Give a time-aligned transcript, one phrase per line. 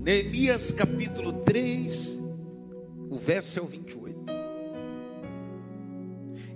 [0.00, 2.18] Neemias capítulo 3,
[3.10, 4.18] o verso é o 28.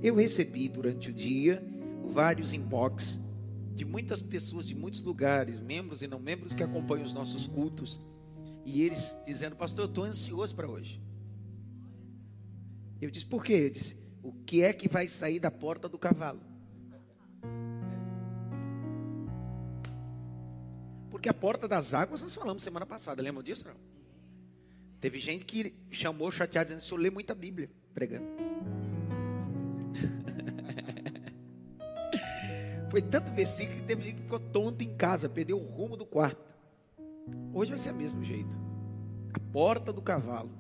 [0.03, 1.63] Eu recebi durante o dia
[2.07, 3.21] vários inbox
[3.75, 8.01] de muitas pessoas de muitos lugares, membros e não membros que acompanham os nossos cultos,
[8.65, 10.99] e eles dizendo: Pastor, eu estou ansioso para hoje.
[12.99, 13.69] Eu disse: Por quê?
[13.69, 16.41] Disse: O que é que vai sair da porta do cavalo?
[21.25, 23.67] Porque a porta das águas nós falamos semana passada, lembra disso?
[23.67, 23.75] Não?
[25.01, 28.27] Teve gente que chamou chateado dizendo: "Eu lê muita Bíblia pregando".
[32.91, 36.05] Foi tanto versículo que teve gente que ficou tonto em casa, perdeu o rumo do
[36.05, 36.45] quarto.
[37.55, 38.59] Hoje vai ser o mesmo jeito.
[39.33, 40.51] A porta do cavalo,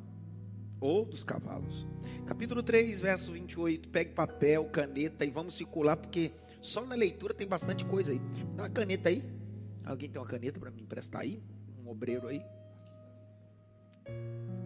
[0.80, 1.86] ou dos cavalos.
[2.24, 3.90] Capítulo 3, verso 28.
[3.90, 8.20] Pegue papel, caneta e vamos circular, porque só na leitura tem bastante coisa aí.
[8.56, 9.43] Dá uma caneta aí.
[9.84, 11.42] Alguém tem uma caneta para me emprestar aí?
[11.84, 12.42] Um obreiro aí?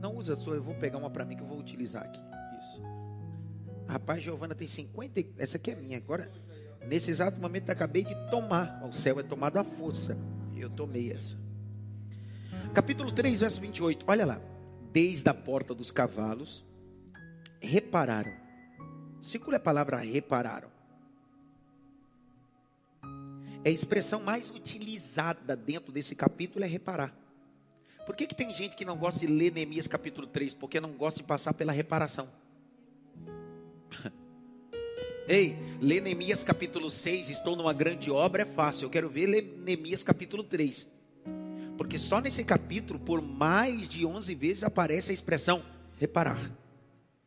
[0.01, 2.21] Não usa a sua, eu vou pegar uma para mim que eu vou utilizar aqui.
[2.61, 2.83] Isso.
[3.87, 5.25] Rapaz, Giovana tem 50.
[5.39, 5.97] Essa aqui é minha.
[5.97, 6.31] Agora,
[6.87, 8.85] nesse exato momento, acabei de tomar.
[8.85, 10.17] O céu é tomado à força.
[10.57, 11.37] Eu tomei essa.
[12.73, 14.05] Capítulo 3, verso 28.
[14.07, 14.41] Olha lá.
[14.93, 16.65] Desde a porta dos cavalos,
[17.61, 18.33] repararam.
[19.21, 20.78] Circula a palavra repararam
[23.69, 27.15] é a expressão mais utilizada dentro desse capítulo é reparar.
[28.07, 30.55] Por que, que tem gente que não gosta de ler Neemias capítulo 3?
[30.55, 32.31] Porque não gosta de passar pela reparação.
[35.29, 38.87] Ei, ler Neemias capítulo 6, estou numa grande obra, é fácil.
[38.87, 40.91] Eu quero ver ler Neemias capítulo 3.
[41.77, 45.63] Porque só nesse capítulo, por mais de 11 vezes, aparece a expressão
[45.99, 46.41] reparar.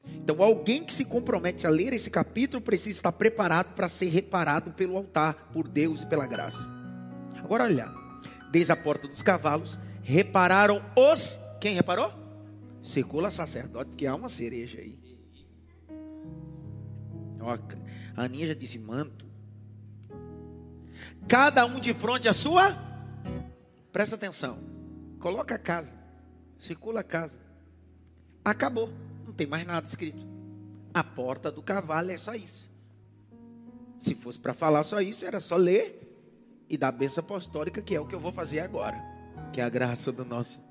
[0.05, 4.71] Então, alguém que se compromete a ler esse capítulo precisa estar preparado para ser reparado
[4.71, 6.59] pelo altar, por Deus e pela graça.
[7.38, 7.91] Agora, olha,
[8.52, 11.39] desde a porta dos cavalos, repararam os.
[11.59, 12.11] Quem reparou?
[12.83, 14.99] Circula sacerdote, que há uma cereja aí.
[18.15, 19.26] A Aninha já disse manto.
[21.27, 22.77] Cada um de frente à sua.
[23.92, 24.59] Presta atenção.
[25.20, 25.95] Coloca a casa.
[26.58, 27.39] Circula a casa.
[28.43, 28.89] Acabou.
[29.41, 30.23] Tem mais nada escrito.
[30.93, 32.69] A porta do cavalo é só isso.
[33.99, 35.99] Se fosse para falar só isso, era só ler
[36.69, 39.03] e dar a bênção apostólica, que é o que eu vou fazer agora.
[39.52, 40.61] Que é a graça do nosso.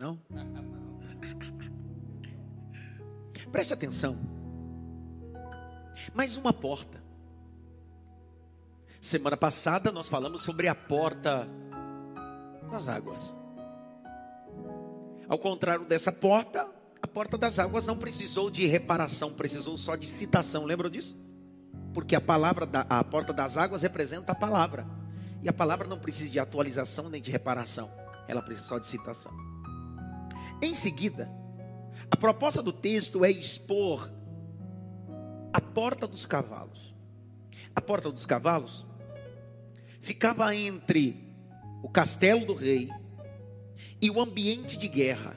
[0.00, 0.20] Não?
[3.52, 4.18] Preste atenção.
[6.12, 7.00] Mais uma porta.
[9.00, 11.46] Semana passada nós falamos sobre a porta
[12.68, 13.32] das águas.
[15.30, 16.66] Ao contrário dessa porta,
[17.00, 20.64] a porta das águas não precisou de reparação, precisou só de citação.
[20.64, 21.16] Lembram disso?
[21.94, 24.84] Porque a palavra da a porta das águas representa a palavra.
[25.40, 27.92] E a palavra não precisa de atualização nem de reparação.
[28.26, 29.30] Ela precisa só de citação.
[30.60, 31.30] Em seguida,
[32.10, 34.10] a proposta do texto é expor
[35.52, 36.92] a porta dos cavalos.
[37.72, 38.84] A porta dos cavalos
[40.00, 41.32] ficava entre
[41.84, 42.90] o castelo do rei
[44.00, 45.36] e o ambiente de guerra,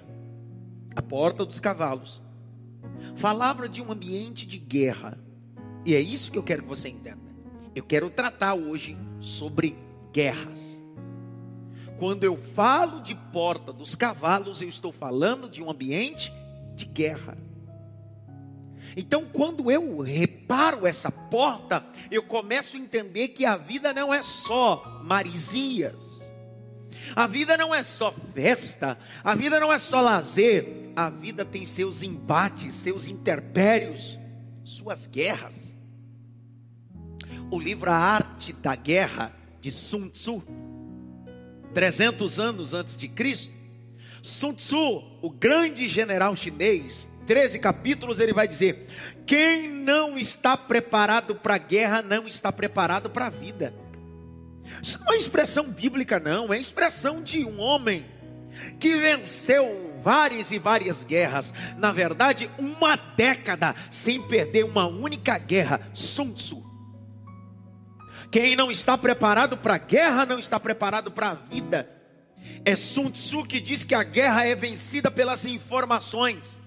[0.95, 2.21] a porta dos cavalos,
[3.15, 5.17] falava de um ambiente de guerra.
[5.85, 7.21] E é isso que eu quero que você entenda.
[7.75, 9.75] Eu quero tratar hoje sobre
[10.13, 10.61] guerras.
[11.99, 16.31] Quando eu falo de porta dos cavalos, eu estou falando de um ambiente
[16.75, 17.37] de guerra.
[18.95, 24.21] Então, quando eu reparo essa porta, eu começo a entender que a vida não é
[24.21, 26.22] só marizias
[27.15, 31.65] a vida não é só festa, a vida não é só lazer, a vida tem
[31.65, 34.17] seus embates, seus interpérios,
[34.63, 35.73] suas guerras.
[37.51, 39.31] O livro A Arte da Guerra,
[39.61, 40.43] de Sun Tzu,
[41.73, 43.53] 300 anos antes de Cristo,
[44.21, 48.87] Sun Tzu, o grande general chinês, 13 capítulos, ele vai dizer:
[49.25, 53.73] quem não está preparado para a guerra, não está preparado para a vida.
[54.81, 58.05] Isso não é expressão bíblica, não, é expressão de um homem
[58.79, 65.81] que venceu várias e várias guerras, na verdade, uma década sem perder uma única guerra.
[65.93, 66.63] Sun Tzu.
[68.29, 71.89] Quem não está preparado para a guerra não está preparado para a vida.
[72.65, 76.59] É Sun Tzu que diz que a guerra é vencida pelas informações.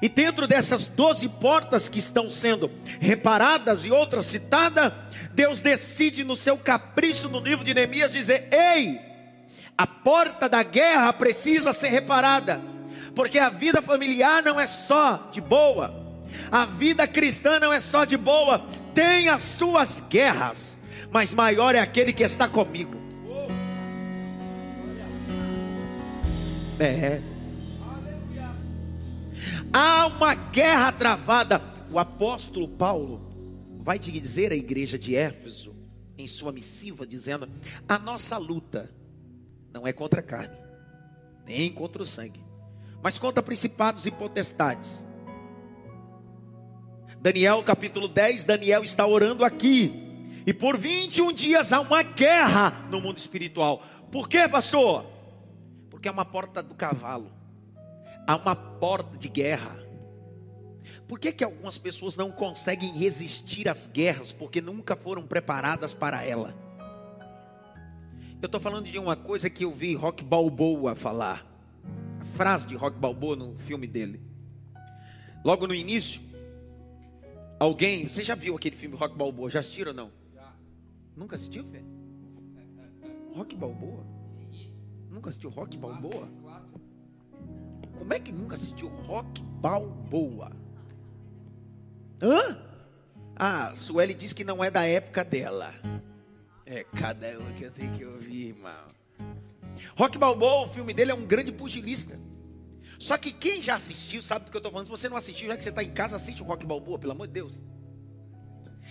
[0.00, 4.92] E dentro dessas doze portas que estão sendo reparadas e outras citadas,
[5.32, 9.00] Deus decide no seu capricho no livro de Neemias dizer: Ei,
[9.76, 12.60] a porta da guerra precisa ser reparada,
[13.14, 15.94] porque a vida familiar não é só de boa,
[16.50, 20.78] a vida cristã não é só de boa, tem as suas guerras,
[21.10, 23.00] mas maior é aquele que está comigo.
[26.80, 27.31] É.
[29.72, 31.62] Há uma guerra travada.
[31.90, 33.32] O apóstolo Paulo
[33.80, 35.74] vai dizer à igreja de Éfeso,
[36.16, 37.48] em sua missiva, dizendo:
[37.88, 38.90] A nossa luta
[39.72, 40.56] não é contra a carne,
[41.46, 42.44] nem contra o sangue,
[43.02, 45.04] mas contra principados e potestades.
[47.20, 50.00] Daniel capítulo 10, Daniel está orando aqui.
[50.44, 53.82] E por 21 dias há uma guerra no mundo espiritual.
[54.10, 55.06] Por quê, pastor?
[55.88, 57.41] Porque é uma porta do cavalo.
[58.26, 59.78] Há uma porta de guerra.
[61.08, 64.32] Por que, que algumas pessoas não conseguem resistir às guerras?
[64.32, 66.54] Porque nunca foram preparadas para ela.
[68.40, 71.46] Eu estou falando de uma coisa que eu vi Rock Balboa falar.
[72.20, 74.20] A frase de Rock Balboa no filme dele.
[75.44, 76.20] Logo no início,
[77.58, 78.08] alguém.
[78.08, 79.50] Você já viu aquele filme Rock Balboa?
[79.50, 80.12] Já assistiram ou não?
[80.34, 80.52] Já.
[81.16, 81.82] Nunca assistiu, Fê?
[83.34, 84.04] Rock Balboa?
[85.10, 86.28] Nunca assistiu Rock Balboa?
[87.96, 90.52] Como é que nunca assistiu Rock Balboa?
[92.20, 92.58] Hã?
[93.36, 95.74] Ah, Sueli diz que não é da época dela.
[96.66, 98.86] É cada um que eu tenho que ouvir, irmão.
[99.96, 102.18] Rock Balboa, o filme dele é um grande pugilista.
[102.98, 104.86] Só que quem já assistiu sabe do que eu estou falando.
[104.86, 107.12] Se você não assistiu, já que você está em casa, assiste o Rock Balboa, pelo
[107.12, 107.64] amor de Deus.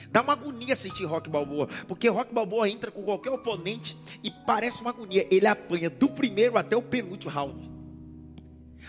[0.10, 4.82] Dá uma agonia assistir Rock Balboa, porque Rock Balboa entra com qualquer oponente e parece
[4.82, 5.26] uma agonia.
[5.32, 7.71] Ele apanha do primeiro até o penúltimo round.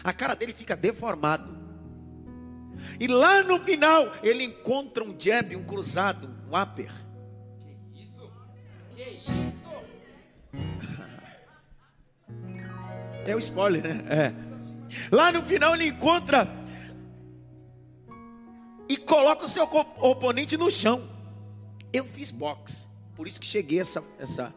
[0.03, 1.63] A cara dele fica deformado.
[2.99, 6.93] E lá no final, ele encontra um jab, um cruzado, um upper.
[7.61, 8.33] Que isso?
[8.95, 9.43] Que isso?
[13.25, 14.05] É o spoiler, né?
[14.11, 14.35] É.
[15.15, 16.49] Lá no final ele encontra
[18.89, 21.09] e coloca o seu oponente no chão.
[21.93, 24.55] Eu fiz boxe, por isso que cheguei a essa, essa,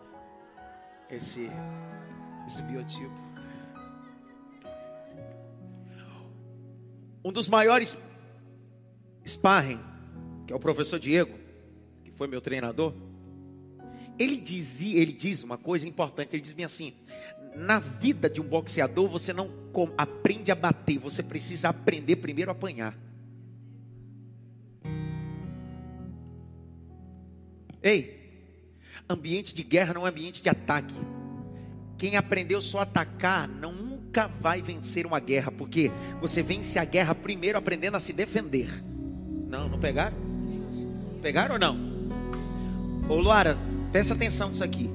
[1.10, 1.50] esse,
[2.48, 3.14] esse biotipo.
[7.26, 7.98] Um dos maiores
[9.26, 9.80] sparring,
[10.46, 11.36] que é o professor Diego,
[12.04, 12.94] que foi meu treinador,
[14.20, 16.94] ele dizia, ele diz uma coisa importante, ele diz assim:
[17.56, 19.50] na vida de um boxeador você não
[19.98, 22.96] aprende a bater, você precisa aprender primeiro a apanhar.
[27.82, 28.70] Ei,
[29.10, 30.94] ambiente de guerra não é ambiente de ataque.
[31.98, 35.92] Quem aprendeu só a atacar não nunca vai vencer uma guerra, porque
[36.22, 38.70] você vence a guerra primeiro aprendendo a se defender.
[39.50, 40.16] Não, não pegaram?
[41.22, 41.78] Pegaram ou não?
[43.10, 43.58] Ô Luara,
[43.92, 44.90] presta atenção nisso aqui.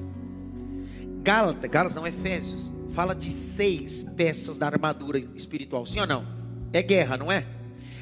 [1.21, 6.25] Gálatas, Gálatas não, Efésios, fala de seis peças da armadura espiritual, sim ou não?
[6.73, 7.45] É guerra, não é?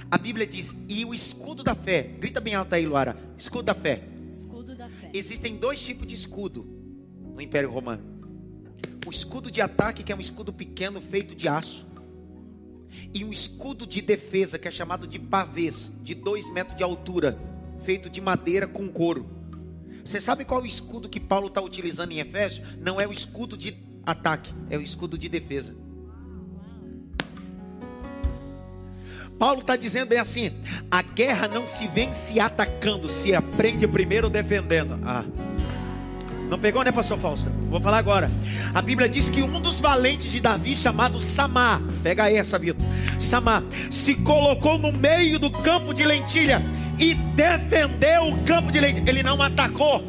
[0.09, 3.73] A Bíblia diz, e o escudo da fé, grita bem alto aí, Luara, escudo da
[3.73, 4.03] fé.
[4.31, 5.09] Escudo da fé.
[5.13, 6.65] Existem dois tipos de escudo
[7.35, 8.18] no Império Romano.
[9.09, 11.83] O escudo de ataque, que é um escudo pequeno feito de aço
[13.11, 17.35] e um escudo de defesa que é chamado de pavês, de dois metros de altura,
[17.83, 19.27] feito de madeira com couro.
[20.05, 22.63] Você sabe qual é o escudo que Paulo está utilizando em Efésios?
[22.77, 23.75] Não é o escudo de
[24.05, 25.75] ataque, é o escudo de defesa.
[29.39, 30.51] Paulo está dizendo bem assim:
[30.91, 34.99] a guerra não se vence atacando, se aprende primeiro defendendo.
[35.03, 35.25] Ah.
[36.49, 37.51] Não pegou, né, pastor Fausto?
[37.69, 38.29] Vou falar agora.
[38.73, 42.83] A Bíblia diz que um dos valentes de Davi, chamado Samá, pega aí essa vida.
[43.19, 46.61] Samá se colocou no meio do campo de lentilha
[46.97, 49.09] e defendeu o campo de lentilha.
[49.09, 50.03] Ele não atacou.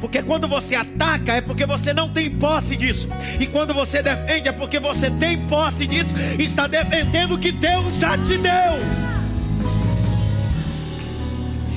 [0.00, 3.08] Porque quando você ataca é porque você não tem posse disso.
[3.40, 6.14] E quando você defende é porque você tem posse disso.
[6.38, 9.15] E está defendendo o que Deus já te deu.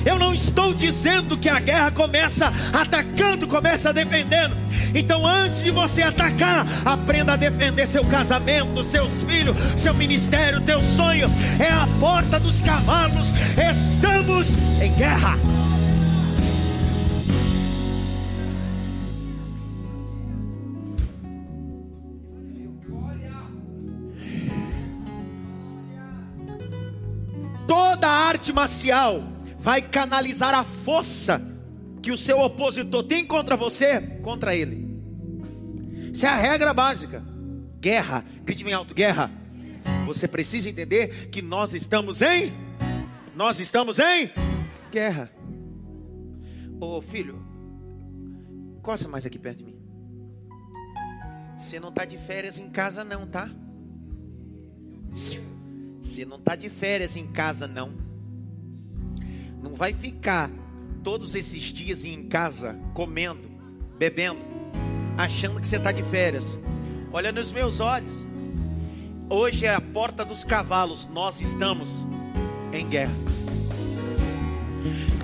[0.04, 4.56] Eu não estou dizendo que a guerra começa atacando, começa defendendo.
[4.94, 10.80] Então, antes de você atacar, aprenda a defender seu casamento, seus filhos, seu ministério, teu
[10.82, 11.28] sonho.
[11.58, 13.32] É a porta dos cavalos.
[13.56, 15.38] Estamos em guerra.
[27.66, 29.22] Toda arte marcial
[29.60, 31.40] vai canalizar a força
[32.02, 34.98] que o seu opositor tem contra você, contra ele.
[36.12, 37.22] Isso é a regra básica.
[37.78, 39.30] Guerra, grite bem alto, guerra.
[40.06, 42.52] Você precisa entender que nós estamos em
[43.36, 44.30] nós estamos em
[44.90, 45.30] guerra.
[46.80, 47.42] Ô oh, filho,
[48.82, 49.80] coça mais aqui perto de mim.
[51.56, 53.50] Você não está de férias em casa não, tá?
[55.12, 58.09] Você não está de férias em casa não.
[59.62, 60.50] Não vai ficar
[61.02, 63.48] todos esses dias em casa, comendo,
[63.98, 64.40] bebendo,
[65.16, 66.58] achando que você está de férias.
[67.12, 68.26] Olha nos meus olhos.
[69.28, 71.08] Hoje é a porta dos cavalos.
[71.12, 72.04] Nós estamos
[72.72, 73.14] em guerra.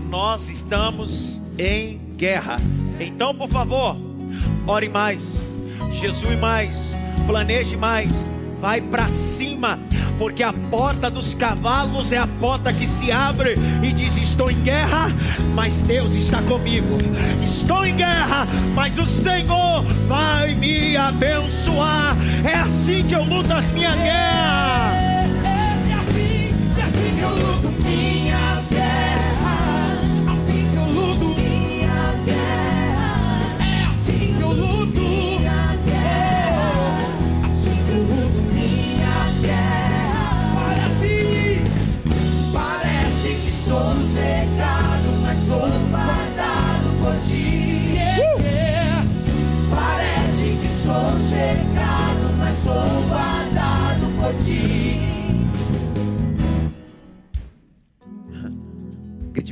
[0.08, 2.56] Nós estamos em guerra.
[3.00, 3.96] Então, por favor,
[4.66, 5.38] ore mais,
[5.92, 6.94] Jesus mais,
[7.26, 8.12] planeje mais,
[8.60, 9.78] vai para cima,
[10.18, 14.60] porque a porta dos cavalos é a porta que se abre e diz: Estou em
[14.62, 15.10] guerra,
[15.54, 16.98] mas Deus está comigo.
[17.42, 22.16] Estou em guerra, mas o Senhor vai me abençoar.
[22.44, 24.96] É assim que eu luto as minhas guerras.
[25.44, 27.55] É assim, é assim que eu luto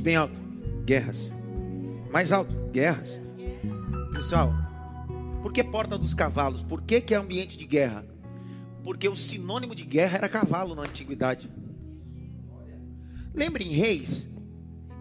[0.05, 0.35] bem alto:
[0.85, 1.33] guerras.
[2.13, 3.21] Mais alto: guerras.
[4.13, 4.53] Pessoal,
[5.43, 6.63] por que porta dos cavalos?
[6.63, 8.05] Por que, que é ambiente de guerra?
[8.85, 11.51] Porque o sinônimo de guerra era cavalo na antiguidade.
[13.35, 14.29] Lembre em Reis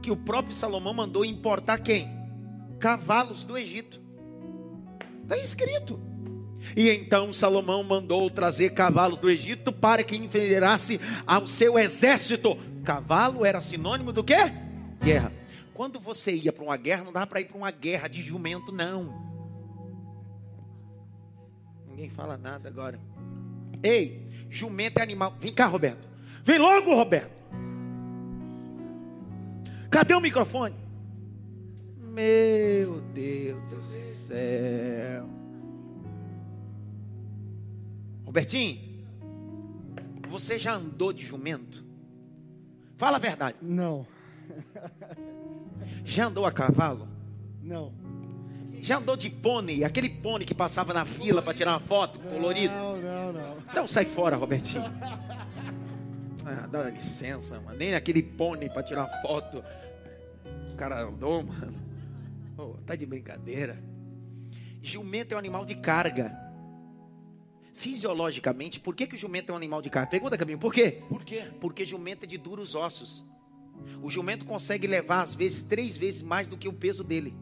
[0.02, 2.08] que o próprio Salomão mandou importar quem?
[2.80, 4.02] Cavalos do Egito.
[5.22, 6.00] Está escrito.
[6.78, 12.58] E então Salomão mandou trazer cavalos do Egito para que enfileirasse ao seu exército.
[12.86, 14.64] Cavalo era sinônimo do quê?
[15.04, 15.34] Guerra.
[15.74, 18.72] Quando você ia para uma guerra, não dava para ir para uma guerra de jumento,
[18.72, 19.14] não.
[21.88, 23.00] Ninguém fala nada agora.
[23.84, 25.36] Ei, jumento é animal.
[25.40, 26.08] Vem cá, Roberto.
[26.46, 27.34] Vem logo, Roberto.
[29.92, 30.76] Cadê o microfone?
[32.00, 35.28] Meu Deus do céu.
[38.26, 39.06] Robertinho,
[40.30, 41.84] você já andou de jumento?
[42.98, 43.58] Fala a verdade.
[43.62, 44.08] Não,
[46.06, 47.08] Já andou a cavalo?
[47.62, 47.94] não.
[48.82, 49.86] Já andou de pônei?
[49.86, 52.74] Aquele pônei que passava na fila para tirar uma foto colorida?
[52.76, 53.58] Não, não, não.
[53.72, 54.84] Então sai fora, Robertinho.
[56.46, 57.78] Ah, dá licença, mano.
[57.78, 59.64] Nem aquele pônei para tirar foto.
[60.74, 61.80] O cara andou, mano.
[62.58, 63.82] Ô, tá de brincadeira.
[64.82, 66.38] Jumento é um animal de carga.
[67.74, 70.12] Fisiologicamente, por que, que o jumento é um animal de carga?
[70.12, 71.02] Pergunta, Caminho, por quê?
[71.08, 71.46] Por quê?
[71.62, 73.24] Porque jumento é de duros ossos.
[74.02, 77.36] O jumento consegue levar, às vezes, três vezes mais do que o peso dele.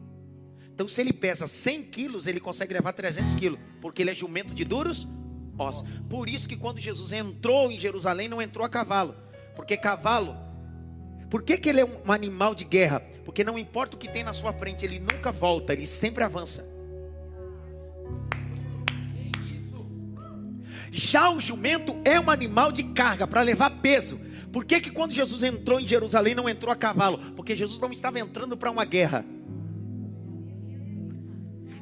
[0.73, 3.59] Então, se ele pesa 100 quilos, ele consegue levar 300 quilos.
[3.79, 5.07] Porque ele é jumento de duros
[5.57, 5.87] ossos.
[6.09, 9.15] Por isso que quando Jesus entrou em Jerusalém, não entrou a cavalo.
[9.55, 10.35] Porque cavalo...
[11.29, 13.01] Por que, que ele é um animal de guerra?
[13.23, 16.69] Porque não importa o que tem na sua frente, ele nunca volta, ele sempre avança.
[20.91, 24.19] Já o jumento é um animal de carga para levar peso.
[24.51, 27.17] Por que, que quando Jesus entrou em Jerusalém não entrou a cavalo?
[27.35, 29.23] Porque Jesus não estava entrando para uma guerra.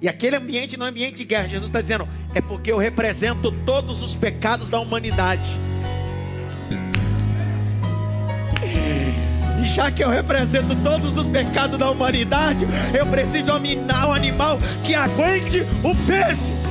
[0.02, 1.48] E aquele ambiente não é ambiente de guerra.
[1.48, 5.58] Jesus está dizendo: é porque eu represento todos os pecados da humanidade.
[9.62, 12.66] E já que eu represento todos os pecados da humanidade,
[12.98, 16.69] eu preciso dominar um animal que aguente o peso.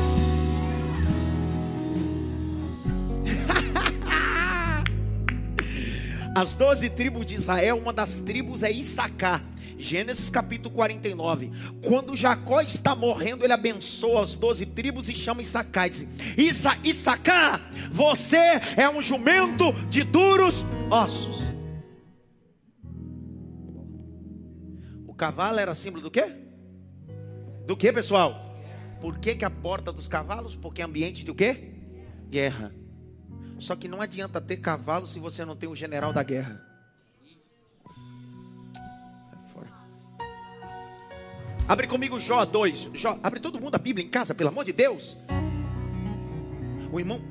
[6.38, 9.44] As doze tribos de Israel, uma das tribos é Issacar.
[9.76, 11.50] Gênesis capítulo 49.
[11.84, 15.88] Quando Jacó está morrendo, ele abençoa as doze tribos e chama Issacar.
[15.88, 18.36] E diz: Issa, Issacar, você
[18.76, 21.38] é um jumento de duros ossos.
[25.08, 26.36] O cavalo era símbolo do quê?
[27.66, 28.62] Do que, pessoal?
[29.00, 30.54] Por que, que a porta dos cavalos?
[30.54, 31.72] Porque é ambiente de quê?
[32.30, 32.77] Guerra.
[33.58, 36.68] Só que não adianta ter cavalo se você não tem o general da guerra.
[41.68, 42.90] Abre comigo Jó 2.
[42.94, 45.18] Jó, abre todo mundo a Bíblia em casa, pelo amor de Deus.
[46.90, 47.22] O irmão,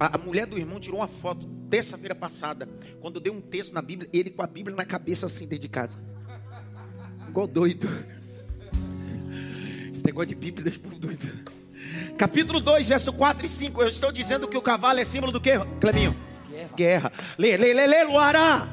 [0.00, 2.68] a, a mulher do irmão tirou uma foto terça-feira passada,
[3.00, 5.68] quando deu um texto na Bíblia, ele com a Bíblia na cabeça assim dentro de
[5.68, 5.96] casa.
[7.28, 7.88] Igual doido.
[9.92, 11.53] Esse negócio de Bíblia deixa o povo doido.
[12.16, 13.82] Capítulo 2, verso 4 e 5.
[13.82, 16.16] Eu estou dizendo que o cavalo é símbolo do que, Cleminho?
[16.48, 16.70] Guerra.
[16.76, 17.12] Guerra.
[17.36, 18.68] Lê, lê, lê, lê, Luara.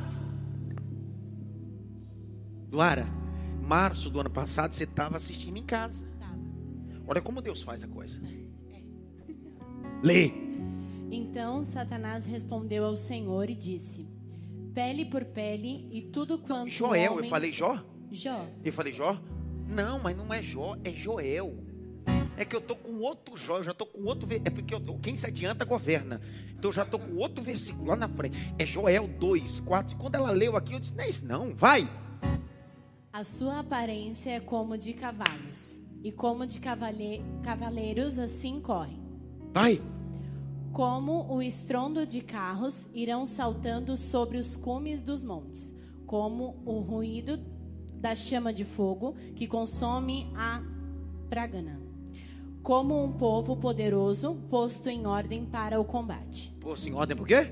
[2.71, 3.07] Luara,
[3.61, 6.05] março do ano passado você estava assistindo em casa.
[7.07, 8.21] Olha como Deus faz a coisa.
[10.01, 10.31] Lê.
[11.11, 14.07] Então Satanás respondeu ao Senhor e disse:
[14.73, 17.25] Pele por pele e tudo quanto Joel, homem...
[17.25, 17.83] eu falei Jó?
[18.09, 18.47] Jó.
[18.63, 19.21] Eu falei Jó?
[19.67, 21.70] Não, mas não é Jó, é Joel.
[22.41, 24.27] É que eu tô com outro jó, eu já tô com outro.
[24.33, 26.19] É porque eu, quem se adianta governa.
[26.57, 28.35] Então eu já tô com outro versículo lá na frente.
[28.57, 29.95] É Joel 2, 4.
[29.95, 31.53] Quando ela leu aqui, eu disse: Não é isso, não.
[31.53, 31.87] Vai.
[33.13, 38.99] A sua aparência é como de cavalos, e como de cavale- cavaleiros assim correm.
[39.53, 39.79] Vai.
[40.73, 45.75] Como o estrondo de carros irão saltando sobre os cumes dos montes,
[46.07, 47.37] como o ruído
[47.93, 50.63] da chama de fogo que consome a
[51.29, 51.80] pragana.
[52.61, 56.51] Como um povo poderoso posto em ordem para o combate.
[56.59, 57.51] Posto em ordem, por quê?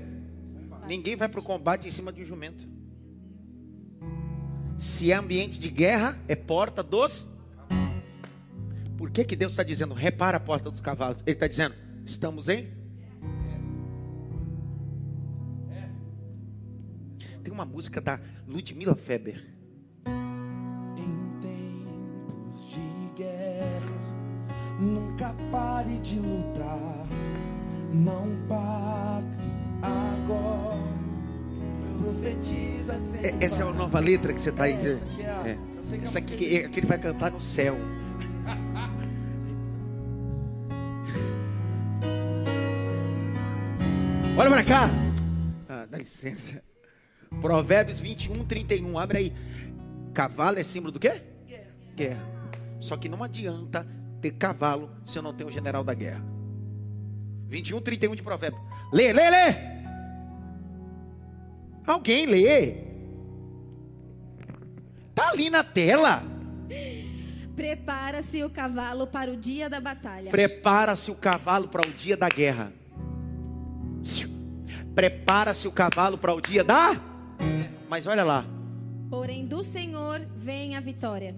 [0.86, 2.66] Ninguém vai para o combate em cima de um jumento.
[4.78, 7.28] Se é ambiente de guerra, é porta dos.
[8.96, 11.22] Por que, que Deus está dizendo, repara a porta dos cavalos?
[11.26, 11.74] Ele está dizendo,
[12.06, 12.72] estamos em.
[17.42, 19.59] Tem uma música da Ludmilla Feber.
[25.50, 27.06] Pare de lutar.
[27.92, 29.26] Não pare
[29.82, 30.80] agora.
[31.98, 34.72] Profetiza sem É- essa é a nova letra que você está aí.
[34.74, 35.58] É, essa aqui é a- É.
[35.76, 37.76] eu sei que é Isso a aqui é que ele vai cantar no céu.
[44.36, 44.88] Olha pra cá.
[45.68, 46.62] Ah, dá licença.
[47.40, 48.98] Provérbios 21, 31.
[48.98, 49.32] Abre aí.
[50.14, 51.22] Cavalo é símbolo do quê?
[51.94, 52.22] Guerra.
[52.78, 53.86] Só que não adianta
[54.20, 56.22] ter cavalo se eu não tenho o general da guerra.
[57.48, 58.62] 21, 31 de Provérbios.
[58.92, 59.54] Lê, lê, lê.
[61.86, 62.74] Alguém lê.
[65.14, 66.22] Tá ali na tela.
[67.56, 70.30] Prepara-se o cavalo para o dia da batalha.
[70.30, 72.72] Prepara-se o cavalo para o dia da guerra.
[74.94, 76.98] Prepara-se o cavalo para o dia da.
[77.88, 78.46] Mas olha lá.
[79.10, 81.34] Porém, do Senhor vem a vitória.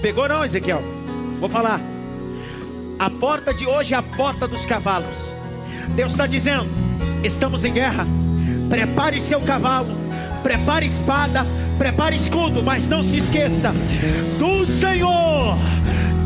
[0.00, 0.80] Pegou não, Ezequiel?
[1.40, 1.80] Vou falar.
[2.98, 5.16] A porta de hoje é a porta dos cavalos.
[5.96, 6.68] Deus está dizendo:
[7.24, 8.06] estamos em guerra.
[8.68, 9.88] Prepare seu cavalo,
[10.42, 11.46] prepare espada,
[11.78, 13.72] prepare escudo, mas não se esqueça:
[14.38, 15.56] do Senhor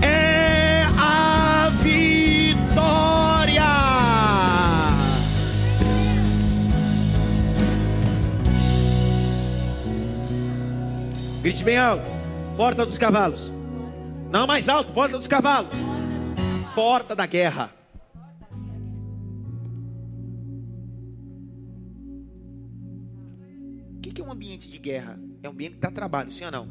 [0.03, 3.63] é a vitória.
[11.41, 12.05] Grite bem alto:
[12.57, 13.53] porta dos cavalos.
[14.35, 15.71] Não mais alto, porta dos cavalos.
[16.75, 17.73] Porta da guerra.
[23.97, 25.21] O que é um ambiente de guerra?
[25.41, 26.69] É um ambiente que dá trabalho, sim ou não?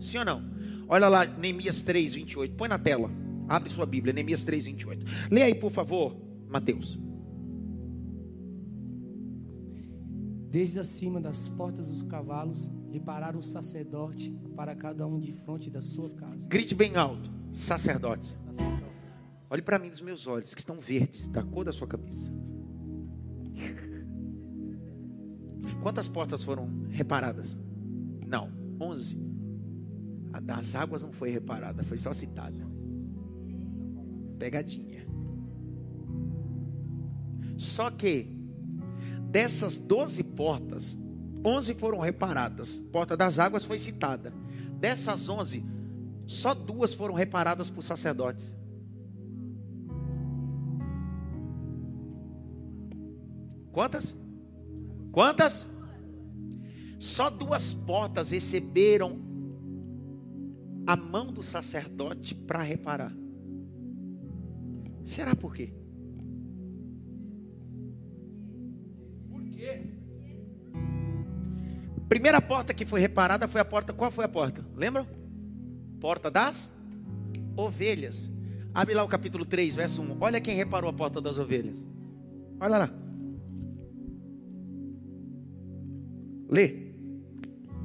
[0.00, 0.42] Sim ou não?
[0.88, 2.54] Olha lá, Neemias 3, 28.
[2.54, 3.10] Põe na tela.
[3.46, 5.04] Abre sua Bíblia, Neemias 3, 28.
[5.30, 6.16] Lê aí, por favor,
[6.48, 6.98] Mateus.
[10.50, 15.80] Desde acima das portas dos cavalos, repararam o sacerdote para cada um de frente da
[15.80, 16.48] sua casa.
[16.48, 17.30] Grite bem alto.
[17.52, 18.36] Sacerdotes.
[19.48, 22.32] Olhe para mim nos meus olhos, que estão verdes, da cor da sua cabeça.
[25.80, 27.56] Quantas portas foram reparadas?
[28.26, 29.18] Não, 11.
[30.32, 32.58] A das águas não foi reparada, foi só citada.
[34.36, 35.06] Pegadinha.
[37.56, 38.39] Só que
[39.30, 40.98] dessas 12 portas,
[41.44, 42.76] 11 foram reparadas.
[42.76, 44.32] Porta das águas foi citada.
[44.78, 45.64] Dessas 11,
[46.26, 48.56] só duas foram reparadas por sacerdotes.
[53.72, 54.16] Quantas?
[55.12, 55.68] Quantas?
[56.98, 59.18] Só duas portas receberam
[60.86, 63.14] a mão do sacerdote para reparar.
[65.04, 65.72] Será por quê?
[69.60, 69.82] Quê?
[72.08, 73.92] Primeira porta que foi reparada foi a porta.
[73.92, 74.64] Qual foi a porta?
[74.74, 75.06] Lembram?
[76.00, 76.72] Porta das
[77.56, 78.30] ovelhas.
[78.74, 80.16] Abre lá o capítulo 3, verso 1.
[80.20, 81.76] Olha quem reparou a porta das ovelhas.
[82.58, 82.90] Olha lá.
[86.48, 86.90] Lê.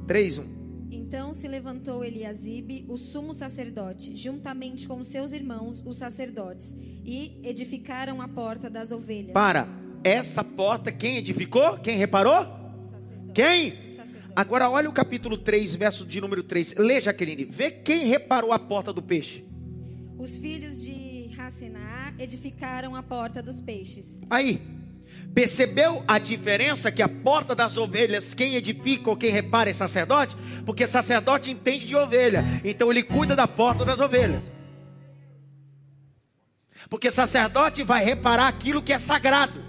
[0.08, 0.56] 3, 1.
[0.90, 8.20] Então se levantou Eliasibe, o sumo sacerdote, juntamente com seus irmãos, os sacerdotes, e edificaram
[8.20, 9.32] a porta das ovelhas.
[9.32, 9.85] Para.
[10.06, 11.78] Essa porta, quem edificou?
[11.78, 12.38] Quem reparou?
[12.78, 13.32] Os sacerdotes.
[13.34, 13.70] Quem?
[13.86, 14.32] Os sacerdotes.
[14.36, 16.76] Agora olha o capítulo 3, verso de número 3.
[16.76, 17.44] Lê, Jaqueline.
[17.44, 19.44] Vê quem reparou a porta do peixe.
[20.16, 24.20] Os filhos de Hassenaá edificaram a porta dos peixes.
[24.30, 24.62] Aí.
[25.34, 30.36] Percebeu a diferença que a porta das ovelhas, quem edifica ou quem repara é sacerdote?
[30.64, 34.42] Porque sacerdote entende de ovelha, então ele cuida da porta das ovelhas.
[36.88, 39.65] Porque sacerdote vai reparar aquilo que é sagrado.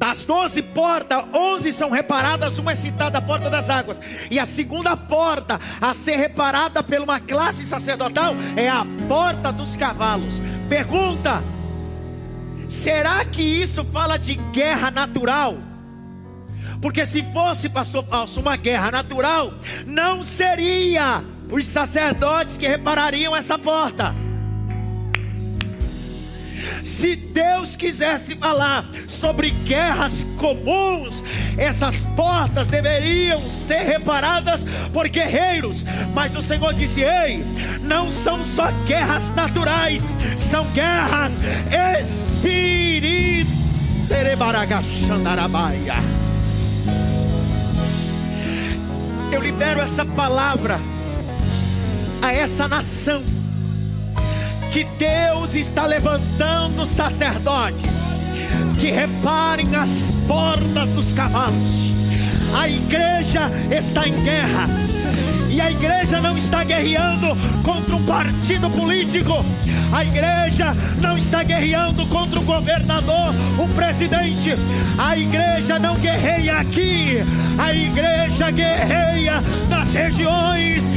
[0.00, 4.00] As doze portas, onze são reparadas, uma é citada a porta das águas.
[4.30, 9.76] E a segunda porta a ser reparada por uma classe sacerdotal é a porta dos
[9.76, 10.40] cavalos.
[10.70, 11.44] Pergunta:
[12.66, 15.58] será que isso fala de guerra natural?
[16.80, 19.52] Porque se fosse, pastor Paulo, uma guerra natural,
[19.86, 24.14] não seria os sacerdotes que reparariam essa porta.
[26.84, 31.22] Se Deus quisesse falar sobre guerras comuns,
[31.56, 35.84] essas portas deveriam ser reparadas por guerreiros.
[36.14, 37.44] Mas o Senhor disse: Ei,
[37.82, 41.40] não são só guerras naturais, são guerras
[42.00, 42.60] espirituais.
[49.32, 50.80] Eu libero essa palavra
[52.20, 53.22] a essa nação
[54.70, 57.90] que Deus está levantando sacerdotes
[58.78, 61.92] que reparem as portas dos cavalos.
[62.54, 64.68] A igreja está em guerra.
[65.50, 69.44] E a igreja não está guerreando contra um partido político.
[69.92, 74.54] A igreja não está guerreando contra um governador, um presidente.
[74.96, 77.18] A igreja não guerreia aqui.
[77.58, 80.88] A igreja guerreia nas regiões.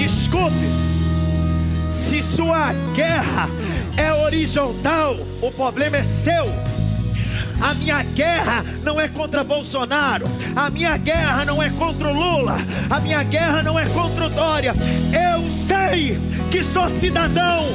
[0.00, 0.66] Desculpe,
[1.90, 3.50] se sua guerra
[3.98, 6.46] é horizontal, o problema é seu.
[7.60, 10.24] A minha guerra não é contra Bolsonaro,
[10.56, 12.56] a minha guerra não é contra o Lula,
[12.88, 14.72] a minha guerra não é contra o Dória.
[15.12, 16.18] Eu sei
[16.50, 17.66] que sou cidadão,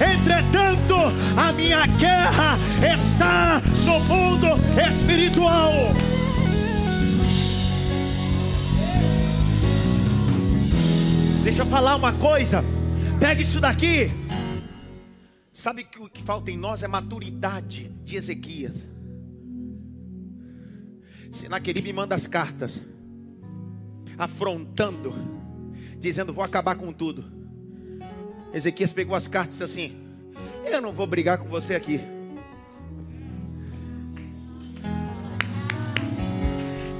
[0.00, 0.94] entretanto,
[1.36, 5.92] a minha guerra está no mundo espiritual.
[11.48, 12.62] Deixa eu falar uma coisa.
[13.18, 14.12] Pega isso daqui.
[15.50, 18.86] Sabe que o que falta em nós é maturidade de Ezequias.
[21.32, 22.82] Senaqueribe manda as cartas,
[24.18, 25.14] afrontando,
[25.98, 27.24] dizendo: Vou acabar com tudo.
[28.52, 29.96] Ezequias pegou as cartas e disse assim:
[30.70, 31.98] Eu não vou brigar com você aqui.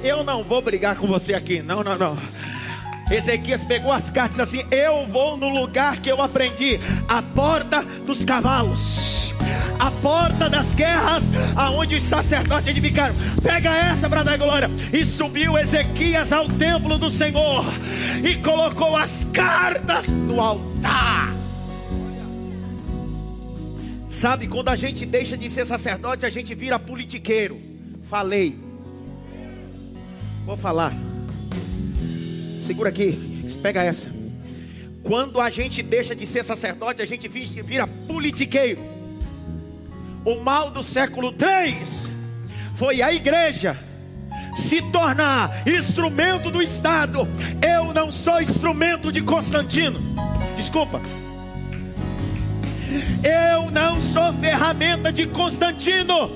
[0.02, 1.60] Eu não vou brigar com você aqui.
[1.60, 2.16] Não, não, não.
[3.10, 7.82] Ezequias pegou as cartas e assim: Eu vou no lugar que eu aprendi, a porta
[7.82, 9.34] dos cavalos,
[9.78, 13.14] a porta das guerras, aonde os sacerdotes edificaram.
[13.42, 14.70] Pega essa para dar glória.
[14.92, 17.64] E subiu Ezequias ao templo do Senhor
[18.22, 21.34] e colocou as cartas no altar.
[24.10, 27.60] Sabe, quando a gente deixa de ser sacerdote, a gente vira politiqueiro.
[28.08, 28.58] Falei.
[30.44, 31.07] Vou falar.
[32.68, 34.08] Segura aqui, pega essa.
[35.02, 38.82] Quando a gente deixa de ser sacerdote, a gente vira politiqueiro.
[40.22, 42.10] O mal do século 3
[42.74, 43.74] foi a igreja
[44.54, 47.26] se tornar instrumento do Estado.
[47.66, 49.98] Eu não sou instrumento de Constantino.
[50.54, 51.00] Desculpa.
[53.24, 56.30] Eu não sou ferramenta de Constantino.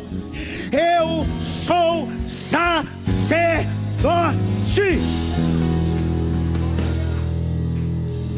[0.73, 1.27] Eu
[1.67, 3.13] sou sacerdote.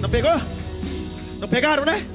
[0.05, 0.33] Não pegou?
[1.40, 2.07] Não pegaram, né?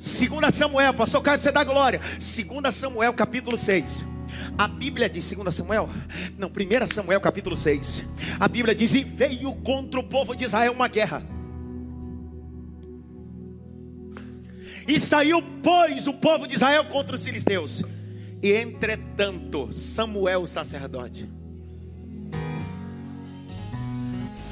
[0.00, 2.00] Segunda Samuel, pastor Caio, você dá glória.
[2.18, 4.04] Segunda Samuel, capítulo 6.
[4.58, 5.88] A Bíblia diz, segunda Samuel,
[6.36, 8.04] não, primeira Samuel, capítulo 6.
[8.40, 11.22] A Bíblia diz: "E veio contra o povo de Israel uma guerra".
[14.88, 17.84] E saiu, pois, o povo de Israel contra os filisteus.
[18.42, 21.30] E entretanto, Samuel, o sacerdote,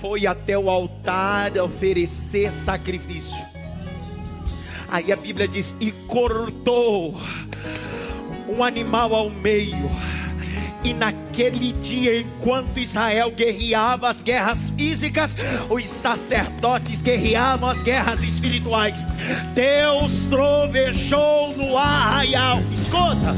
[0.00, 3.38] foi até o altar oferecer sacrifício.
[4.88, 7.14] Aí a Bíblia diz: e cortou
[8.48, 9.90] um animal ao meio.
[10.82, 15.36] E naquele dia, enquanto Israel guerreava as guerras físicas,
[15.68, 19.06] os sacerdotes guerreavam as guerras espirituais.
[19.54, 22.60] Deus trovejou no arraial.
[22.72, 23.36] Escuta,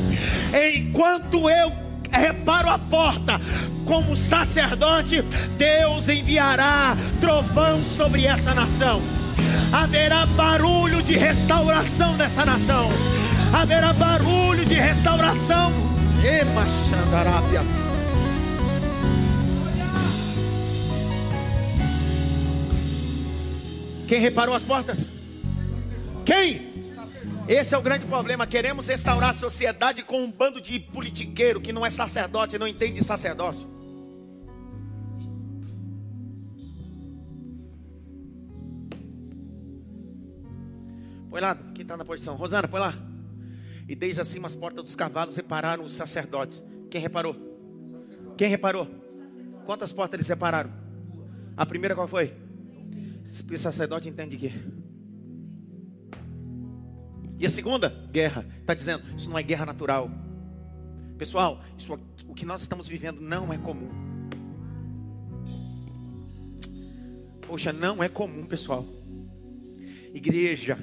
[0.73, 1.82] enquanto eu
[2.19, 3.41] reparo a porta,
[3.87, 5.23] como sacerdote,
[5.57, 9.01] Deus enviará trovão sobre essa nação.
[9.73, 12.89] Haverá barulho de restauração nessa nação.
[13.53, 15.73] Haverá barulho de restauração.
[16.25, 16.67] Ema.
[24.07, 25.03] Quem reparou as portas?
[26.25, 26.72] Quem?
[27.49, 28.47] Esse é o grande problema.
[28.47, 32.69] Queremos restaurar a sociedade com um bando de politiqueiro que não é sacerdote e não
[32.69, 33.69] entende sacerdócio.
[41.29, 42.37] Põe lá, quem está na posição?
[42.37, 42.95] Rosana, põe lá.
[43.89, 46.63] E desde acima as portas dos cavalos repararam os sacerdotes.
[46.91, 47.35] Quem reparou?
[47.35, 48.37] Sacerdote.
[48.37, 48.85] Quem reparou?
[48.85, 49.65] Sacerdote.
[49.65, 50.71] Quantas portas eles repararam?
[51.57, 52.35] A primeira qual foi?
[53.51, 54.53] O sacerdote entende que
[57.43, 57.89] e a segunda?
[58.13, 58.47] Guerra.
[58.61, 60.09] Está dizendo, isso não é guerra natural.
[61.19, 61.93] Pessoal, isso,
[62.29, 63.91] o que nós estamos vivendo não é comum.
[67.41, 68.87] Poxa, não é comum, pessoal.
[70.15, 70.79] Igreja,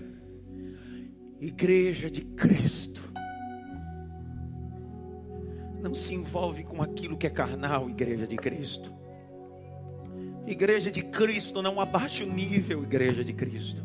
[1.39, 3.09] igreja de Cristo,
[5.81, 8.93] não se envolve com aquilo que é carnal, igreja de Cristo.
[10.45, 13.81] Igreja de Cristo, não abaixe o nível, igreja de Cristo.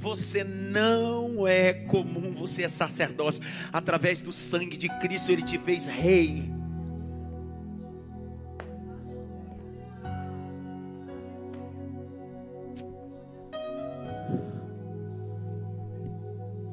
[0.00, 3.44] Você não é comum, você é sacerdócio.
[3.70, 6.50] Através do sangue de Cristo, Ele te fez rei.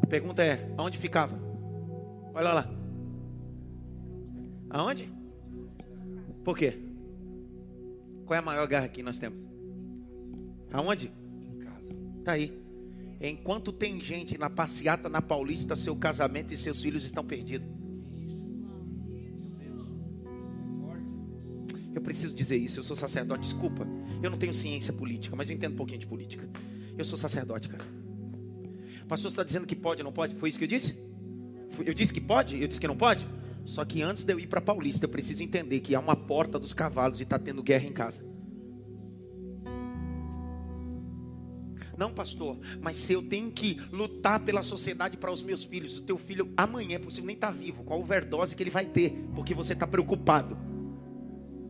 [0.01, 1.37] A pergunta é: aonde ficava?
[2.33, 2.69] Olha lá.
[4.69, 5.11] Aonde?
[6.45, 6.79] Por quê?
[8.25, 9.37] Qual é a maior garra que nós temos?
[10.71, 11.11] Aonde?
[11.43, 11.93] Em casa.
[12.23, 12.66] Tá aí.
[13.19, 17.67] Enquanto tem gente na passeata na Paulista, seu casamento e seus filhos estão perdidos.
[21.95, 23.87] Eu preciso dizer isso, eu sou sacerdote, desculpa.
[24.21, 26.47] Eu não tenho ciência política, mas eu entendo um pouquinho de política.
[26.95, 27.83] Eu sou sacerdote, cara.
[29.03, 30.35] O pastor está dizendo que pode não pode?
[30.35, 30.95] Foi isso que eu disse?
[31.83, 32.61] Eu disse que pode?
[32.61, 33.25] Eu disse que não pode?
[33.65, 36.59] Só que antes de eu ir para Paulista, eu preciso entender que há uma porta
[36.59, 38.23] dos cavalos e está tendo guerra em casa.
[41.97, 46.03] Não, pastor, mas se eu tenho que lutar pela sociedade para os meus filhos, o
[46.03, 49.27] teu filho amanhã é possível nem estar tá vivo, qual overdose que ele vai ter,
[49.33, 50.55] porque você está preocupado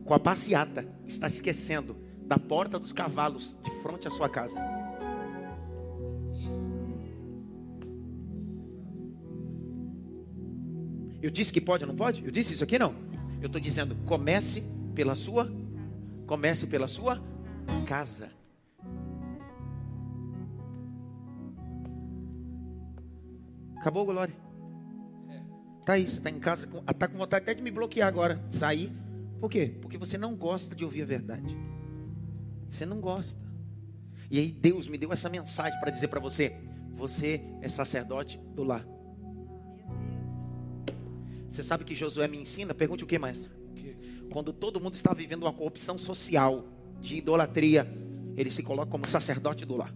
[0.04, 4.54] com a passeata, está esquecendo da porta dos cavalos de frente à sua casa.
[11.22, 12.22] Eu disse que pode ou não pode?
[12.22, 12.94] Eu disse isso aqui não.
[13.40, 14.62] Eu estou dizendo, comece
[14.94, 15.50] pela sua,
[16.26, 17.20] comece pela sua
[17.86, 18.37] casa.
[23.88, 24.34] Acabou, Glória?
[25.86, 28.92] Tá aí, você está em casa, está com vontade até de me bloquear agora, sair.
[29.40, 29.78] Por quê?
[29.80, 31.56] Porque você não gosta de ouvir a verdade.
[32.68, 33.40] Você não gosta.
[34.30, 36.54] E aí Deus me deu essa mensagem para dizer para você:
[36.96, 38.86] você é sacerdote do lar.
[41.48, 42.74] Você sabe que Josué me ensina?
[42.74, 43.48] Pergunte o que mais?
[44.30, 46.62] Quando todo mundo está vivendo uma corrupção social,
[47.00, 47.90] de idolatria,
[48.36, 49.94] ele se coloca como sacerdote do lar.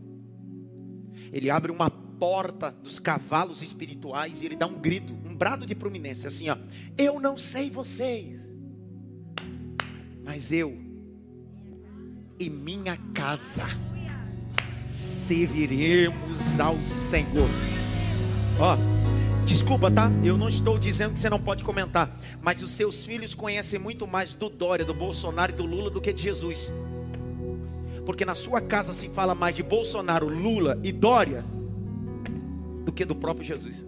[1.30, 1.90] Ele abre uma
[2.22, 6.56] porta dos cavalos espirituais e ele dá um grito, um brado de prominência, assim, ó.
[6.96, 8.38] Eu não sei vocês,
[10.22, 10.72] mas eu
[12.38, 13.64] e minha casa
[14.88, 17.50] serviremos ao Senhor.
[18.60, 18.76] Ó,
[19.44, 20.08] desculpa, tá?
[20.22, 24.06] Eu não estou dizendo que você não pode comentar, mas os seus filhos conhecem muito
[24.06, 26.72] mais do Dória, do Bolsonaro e do Lula do que de Jesus.
[28.06, 31.44] Porque na sua casa se fala mais de Bolsonaro, Lula e Dória
[32.84, 33.86] do que do próprio Jesus.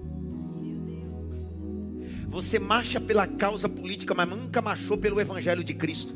[2.29, 6.15] Você marcha pela causa política, mas nunca marchou pelo evangelho de Cristo.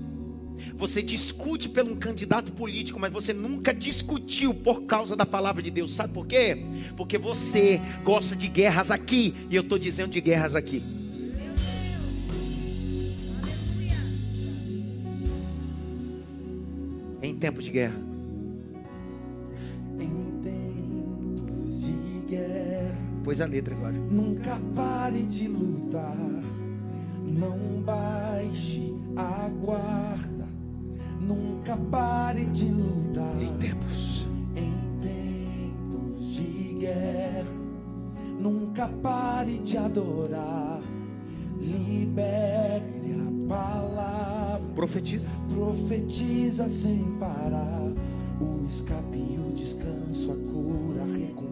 [0.76, 5.70] Você discute pelo um candidato político, mas você nunca discutiu por causa da palavra de
[5.70, 5.94] Deus.
[5.94, 6.56] Sabe por quê?
[6.96, 10.82] Porque você gosta de guerras aqui, e eu estou dizendo de guerras aqui.
[17.22, 18.07] Em tempo de guerra.
[23.28, 23.92] Guerra, Pois a letra agora.
[23.92, 26.16] nunca pare de lutar.
[27.24, 30.48] Não baixe a guarda.
[31.20, 33.42] Nunca pare de lutar.
[33.42, 34.26] Em tempos.
[34.56, 37.44] Em tempos de guerra,
[38.40, 40.80] nunca pare de adorar.
[41.60, 45.28] Libere a palavra, Profetiza.
[45.52, 47.92] profetiza sem parar.
[48.40, 51.47] O escape, o descanso, a cura, a recompensa.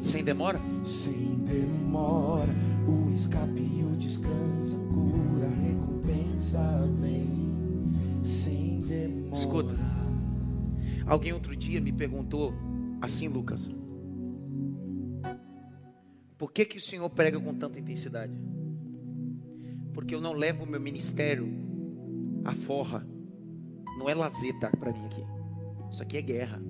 [0.00, 0.60] Sem demora.
[0.84, 2.48] Sem demora,
[2.86, 6.60] o escape, o descanso, cura, recompensa
[7.00, 7.28] vem.
[8.22, 9.34] Sem demora.
[9.34, 9.74] Escuta.
[11.06, 12.54] Alguém outro dia me perguntou
[13.02, 13.68] assim, Lucas.
[16.38, 18.32] Por que que o Senhor prega com tanta intensidade?
[19.92, 21.48] Porque eu não levo o meu ministério
[22.44, 23.04] à forra.
[23.98, 25.24] Não é lazer tá para mim aqui.
[25.90, 26.62] Isso aqui é guerra.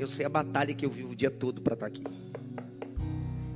[0.00, 2.02] Eu sei a batalha que eu vivo o dia todo para estar aqui.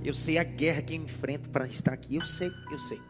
[0.05, 2.17] Eu sei a guerra que eu enfrento para estar aqui.
[2.17, 3.01] Eu sei, eu sei.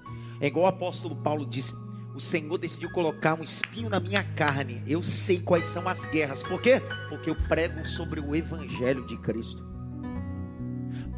[0.41, 1.75] É igual o apóstolo Paulo disse:
[2.15, 4.81] o Senhor decidiu colocar um espinho na minha carne.
[4.87, 6.45] Eu sei quais são as guerras.
[6.45, 6.81] Por quê?
[7.09, 9.67] Porque eu prego sobre o Evangelho de Cristo.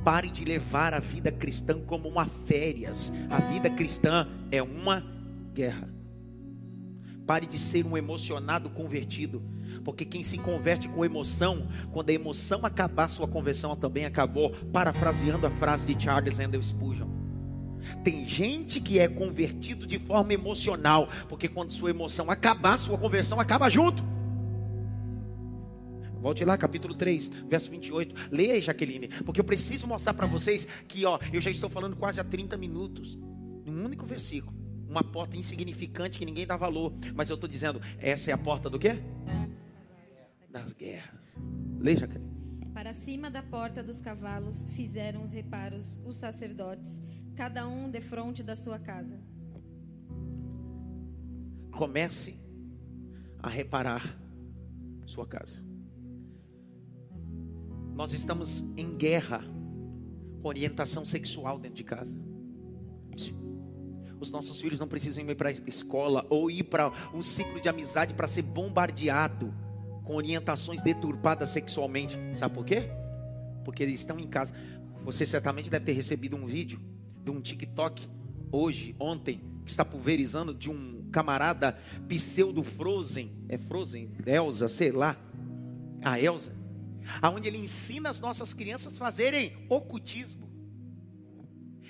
[0.03, 3.13] Pare de levar a vida cristã como uma férias.
[3.29, 5.05] A vida cristã é uma
[5.53, 5.87] guerra.
[7.27, 9.43] Pare de ser um emocionado convertido.
[9.87, 14.51] Porque quem se converte com emoção, quando a emoção acabar, sua conversão também acabou.
[14.73, 17.07] Parafraseando a frase de Charles Handel Spurgeon.
[18.03, 23.39] Tem gente que é convertido de forma emocional, porque quando sua emoção acabar, sua conversão
[23.39, 24.03] acaba junto.
[26.21, 28.33] Volte lá, capítulo 3, verso 28.
[28.33, 31.95] Leia aí, Jaqueline, porque eu preciso mostrar para vocês que, ó, eu já estou falando
[31.95, 33.17] quase há 30 minutos,
[33.65, 34.53] num único versículo.
[34.89, 38.69] Uma porta insignificante que ninguém dá valor, mas eu estou dizendo, essa é a porta
[38.69, 39.01] do quê?
[40.57, 41.37] Das guerras.
[41.79, 42.35] Leia, Jaqueline.
[42.73, 47.03] Para cima da porta dos cavalos fizeram os reparos os sacerdotes,
[47.35, 49.21] cada um defronte da sua casa.
[51.71, 52.41] Comece
[53.43, 54.19] a reparar
[55.05, 55.63] sua casa.
[57.95, 59.43] Nós estamos em guerra
[60.41, 62.19] com orientação sexual dentro de casa.
[64.19, 67.69] Os nossos filhos não precisam ir para a escola ou ir para um ciclo de
[67.69, 69.53] amizade para ser bombardeado
[70.07, 72.17] com orientações deturpadas sexualmente.
[72.35, 72.89] Sabe por quê?
[73.65, 74.55] Porque eles estão em casa.
[75.05, 76.81] Você certamente deve ter recebido um vídeo
[77.23, 78.09] de um TikTok
[78.51, 81.77] hoje, ontem, que está pulverizando de um camarada
[82.09, 85.17] pseudo Frozen, é Frozen, Elsa, sei lá,
[86.03, 86.55] a Elsa,
[87.21, 90.47] aonde ele ensina as nossas crianças a fazerem ocultismo.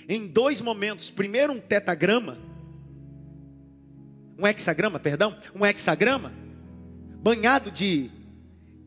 [0.08, 2.38] Em dois momentos, primeiro um tetagrama,
[4.38, 6.32] um hexagrama, perdão, um hexagrama,
[7.26, 8.08] banhado de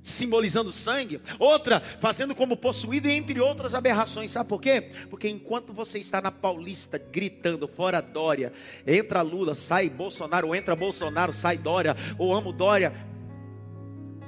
[0.02, 4.32] simbolizando sangue, outra fazendo como possuído, entre outras aberrações.
[4.32, 4.92] Sabe por quê?
[5.10, 8.54] Porque enquanto você está na Paulista gritando fora Dória,
[8.88, 12.94] entra Lula, sai Bolsonaro, ou entra Bolsonaro, sai Dória, ou amo Dória,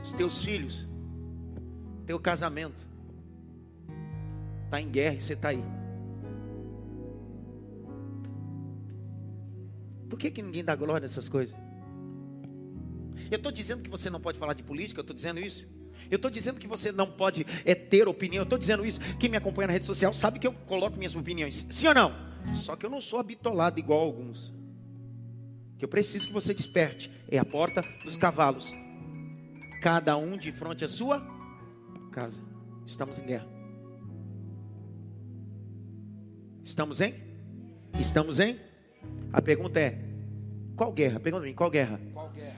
[0.04, 0.86] os teus filhos,
[2.06, 2.86] teu casamento
[4.66, 5.64] está em guerra e você está aí.
[10.10, 11.71] Por que, que ninguém dá glória nessas coisas?
[13.30, 15.68] Eu estou dizendo que você não pode falar de política, eu estou dizendo isso.
[16.10, 19.00] Eu estou dizendo que você não pode é, ter opinião, eu estou dizendo isso.
[19.20, 21.66] Quem me acompanha na rede social sabe que eu coloco minhas opiniões.
[21.70, 22.32] Sim ou não?
[22.56, 24.54] Só que eu não sou habitolado igual alguns.
[25.78, 27.12] Que eu preciso que você desperte.
[27.30, 28.74] É a porta dos cavalos.
[29.82, 31.26] Cada um de frente à sua
[32.12, 32.42] casa.
[32.86, 33.48] Estamos em guerra.
[36.64, 37.16] Estamos em?
[38.00, 38.60] Estamos em?
[39.34, 39.98] A pergunta é:
[40.76, 41.20] qual guerra?
[41.20, 42.00] Pergunta mim, qual guerra?
[42.14, 42.56] Qual guerra?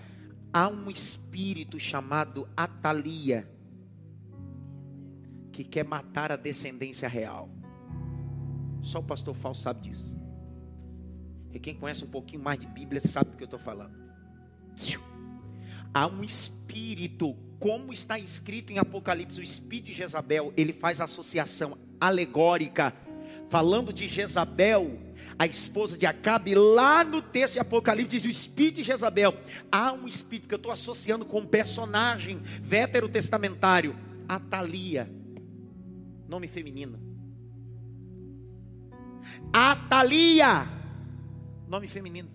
[0.53, 3.49] Há um espírito chamado Atalia
[5.51, 7.49] que quer matar a descendência real.
[8.81, 10.15] Só o pastor Falso sabe disso.
[11.51, 13.95] E quem conhece um pouquinho mais de Bíblia sabe do que eu estou falando.
[15.93, 21.77] Há um espírito, como está escrito em Apocalipse, o espírito de Jezabel, ele faz associação
[21.99, 22.93] alegórica,
[23.49, 24.99] falando de Jezabel,
[25.37, 29.35] a esposa de Acabe, lá no texto de Apocalipse, diz o espírito de Jezabel.
[29.71, 33.95] Há um espírito que eu estou associando com um personagem veterotestamentário,
[34.27, 35.09] Atalia,
[36.27, 36.99] nome feminino.
[39.51, 40.67] Atalia,
[41.67, 42.29] nome feminino.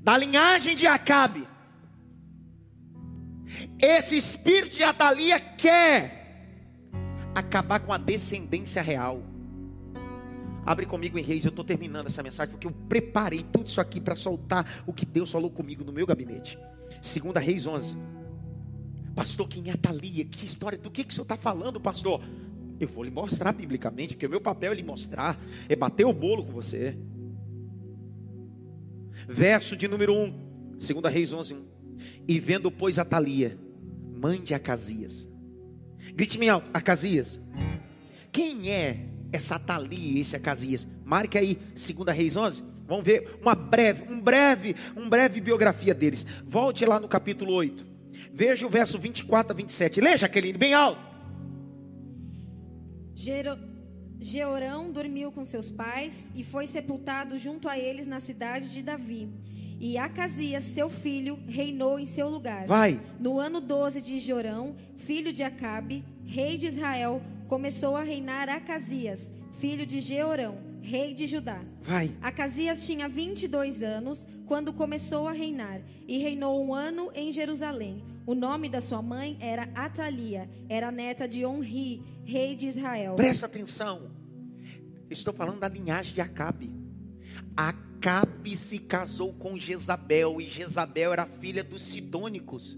[0.00, 1.46] Da linhagem de Acabe.
[3.78, 6.16] Esse espírito de Atalia quer
[7.34, 9.22] acabar com a descendência real.
[10.66, 14.00] Abre comigo em Reis, eu estou terminando essa mensagem porque eu preparei tudo isso aqui
[14.00, 16.58] para soltar o que Deus falou comigo no meu gabinete.
[17.00, 17.96] Segunda Reis 11.
[19.14, 20.24] Pastor, quem é Atalia?
[20.24, 20.76] Que história?
[20.76, 22.20] Do que, que o senhor está falando, pastor?
[22.80, 26.12] Eu vou lhe mostrar biblicamente, porque o meu papel é lhe mostrar, é bater o
[26.12, 26.98] bolo com você.
[29.28, 30.30] Verso de número 1,
[30.72, 31.64] 2 Reis 11, 1.
[32.26, 33.56] E vendo, pois, Atalia,
[34.20, 35.28] mãe de Acasias.
[36.12, 37.40] Grite-me Acasias.
[38.32, 40.86] Quem é essa Atalia, esse Acasias?
[41.04, 42.62] Marque aí, 2 Reis 11.
[42.86, 46.24] Vamos ver uma breve, um breve, um breve biografia deles.
[46.46, 47.86] Volte lá no capítulo 8.
[48.32, 50.00] Veja o verso 24 a 27.
[50.00, 51.00] Leia, Jaqueline, bem alto.
[53.14, 53.58] Gero...
[54.18, 59.28] Georão dormiu com seus pais e foi sepultado junto a eles na cidade de Davi.
[59.78, 62.66] E Acasias, seu filho, reinou em seu lugar.
[62.66, 62.98] Vai.
[63.20, 69.32] No ano 12 de Jorão, filho de Acabe, rei de Israel, começou a reinar Acasias,
[69.58, 71.60] filho de Jeorão, rei de Judá.
[71.82, 72.12] Vai.
[72.20, 78.04] Acasias tinha 22 anos quando começou a reinar e reinou um ano em Jerusalém.
[78.26, 83.14] O nome da sua mãe era Atalia, era neta de Onri, rei de Israel.
[83.14, 84.10] Presta atenção.
[85.08, 86.74] Estou falando da linhagem de Acabe.
[87.56, 92.76] Acabe se casou com Jezabel e Jezabel era filha dos Sidônicos.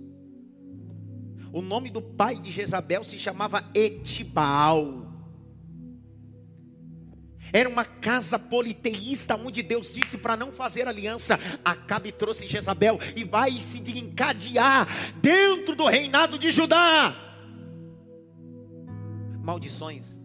[1.53, 5.09] O nome do pai de Jezabel se chamava Etibal.
[7.53, 11.39] Era uma casa politeísta onde Deus disse para não fazer aliança.
[11.65, 14.87] Acabe trouxe Jezabel e vai se encadear
[15.17, 17.17] dentro do reinado de Judá.
[19.43, 20.19] Maldições.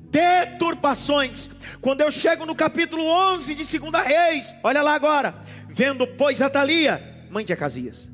[0.00, 1.50] Deturpações.
[1.80, 5.34] Quando eu chego no capítulo 11 de 2 Reis, olha lá agora.
[5.68, 8.10] Vendo, pois, Atalia, mãe de Acasias,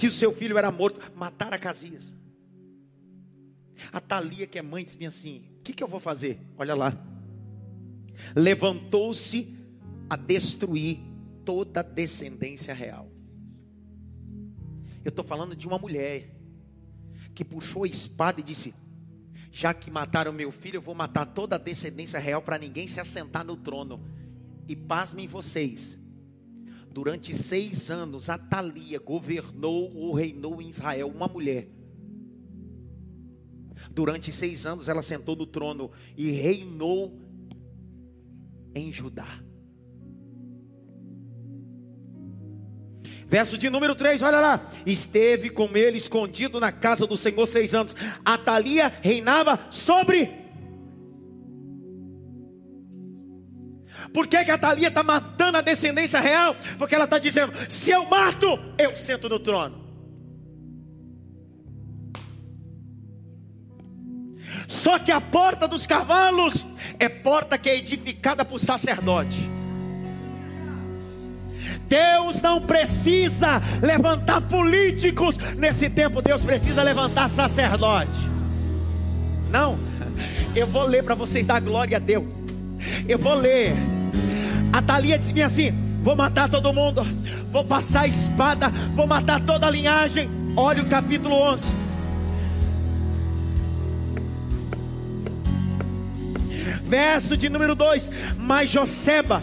[0.00, 2.16] que o seu filho era morto, matar Acasias.
[3.92, 6.40] Atalia, que é mãe, disse assim: O que, que eu vou fazer?
[6.56, 6.94] Olha lá.
[8.34, 9.54] Levantou-se
[10.08, 11.00] a destruir
[11.44, 13.10] toda a descendência real.
[15.04, 16.34] Eu estou falando de uma mulher
[17.34, 18.74] que puxou a espada e disse:
[19.52, 23.00] Já que mataram meu filho, eu vou matar toda a descendência real para ninguém se
[23.00, 24.02] assentar no trono.
[24.66, 25.98] E pasmem vocês,
[26.90, 31.68] durante seis anos, Atalia governou ou reinou em Israel, uma mulher.
[33.90, 37.18] Durante seis anos ela sentou no trono e reinou
[38.74, 39.40] em Judá.
[43.26, 44.68] Verso de número 3, olha lá.
[44.84, 47.94] Esteve com ele escondido na casa do Senhor seis anos.
[48.24, 50.39] Atalia reinava sobre.
[54.12, 56.56] Por que, que a Atalia está matando a descendência real?
[56.78, 59.80] Porque ela está dizendo: se eu mato, eu sento no trono.
[64.66, 66.66] Só que a porta dos cavalos
[66.98, 69.50] é porta que é edificada por sacerdote.
[71.88, 78.30] Deus não precisa levantar políticos nesse tempo, Deus precisa levantar sacerdote.
[79.50, 79.76] Não,
[80.54, 82.24] eu vou ler para vocês dar glória a Deus.
[83.08, 83.74] Eu vou ler.
[84.72, 87.02] A Thalia disse assim: Vou matar todo mundo,
[87.50, 90.30] vou passar a espada, vou matar toda a linhagem.
[90.56, 91.72] Olha o capítulo 11.
[96.84, 99.42] Verso de número 2: Mas Joseba,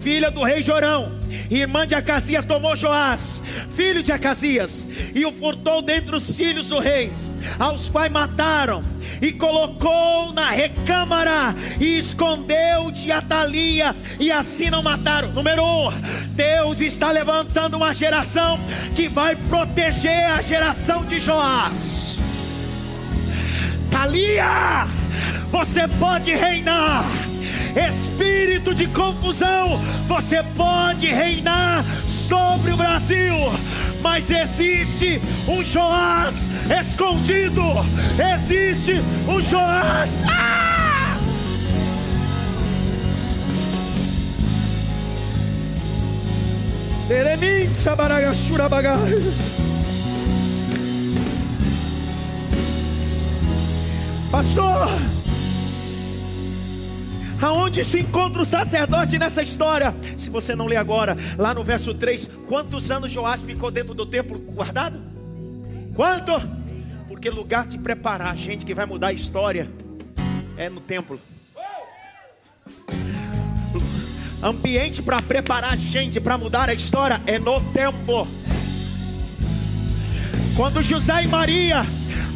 [0.00, 1.12] filha do rei Jorão,
[1.50, 3.42] irmã de Acasias, tomou Joás,
[3.74, 7.10] filho de Acasias, e o furtou dentre os filhos do rei,
[7.58, 8.82] aos quais mataram,
[9.20, 15.32] e colocou na recâmara, e escondeu de Atalia, e assim não mataram.
[15.32, 15.90] Número um,
[16.30, 18.60] Deus está levantando uma geração
[18.94, 22.18] que vai proteger a geração de Joás.
[23.90, 24.86] Talia,
[25.50, 27.25] você pode reinar.
[27.76, 33.36] Espírito de confusão, você pode reinar sobre o Brasil,
[34.02, 36.48] mas existe um Joás
[36.80, 37.62] escondido,
[38.34, 38.94] existe
[39.28, 40.22] um Joás.
[40.26, 40.56] Ah!
[54.30, 54.88] Pastor,
[57.40, 59.94] aonde se encontra o sacerdote nessa história?
[60.16, 64.06] Se você não lê agora, lá no verso 3, quantos anos Joás ficou dentro do
[64.06, 65.00] templo guardado?
[65.94, 66.32] Quanto?
[67.08, 69.70] Porque lugar de preparar gente que vai mudar a história
[70.56, 71.20] é no templo.
[74.42, 78.28] Ambiente para preparar gente para mudar a história é no templo.
[80.56, 81.84] Quando José e Maria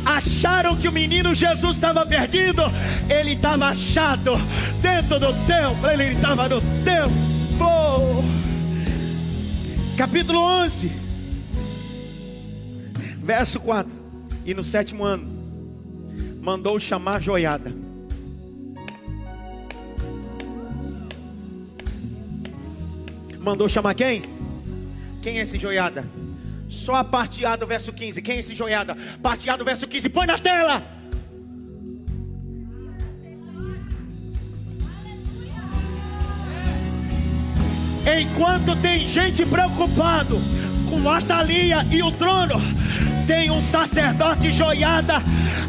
[0.04, 2.62] acharam que o menino Jesus estava perdido,
[3.08, 4.32] ele estava achado
[4.80, 8.24] dentro do templo, ele estava no templo.
[9.96, 10.90] Capítulo 11,
[13.22, 14.00] verso 4.
[14.46, 15.26] E no sétimo ano,
[16.40, 17.74] mandou chamar joiada.
[23.38, 24.22] Mandou chamar quem?
[25.22, 26.06] Quem é esse joiada?
[26.70, 28.22] Só a parte A do verso 15.
[28.22, 28.96] Quem é esse joiada?
[29.20, 30.08] Parte A do verso 15.
[30.08, 30.82] Põe na tela.
[38.20, 40.40] Enquanto tem gente preocupado
[40.88, 42.54] com Atalia e o trono,
[43.30, 45.22] tem um sacerdote joiada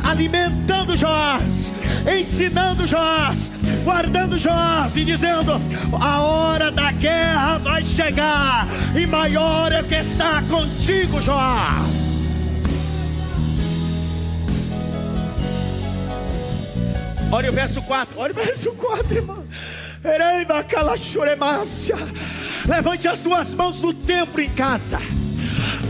[0.03, 1.71] alimentando Joás,
[2.11, 3.51] ensinando Joás,
[3.83, 5.61] guardando Joás e dizendo:
[6.01, 8.65] a hora da guerra vai chegar,
[8.99, 11.85] e maior é o que está contigo, Joás.
[17.31, 19.45] Olha o verso 4, olha o verso 4, irmão.
[20.03, 21.95] Ereiba calachuremácia.
[22.67, 24.99] Levante as duas mãos no templo em casa.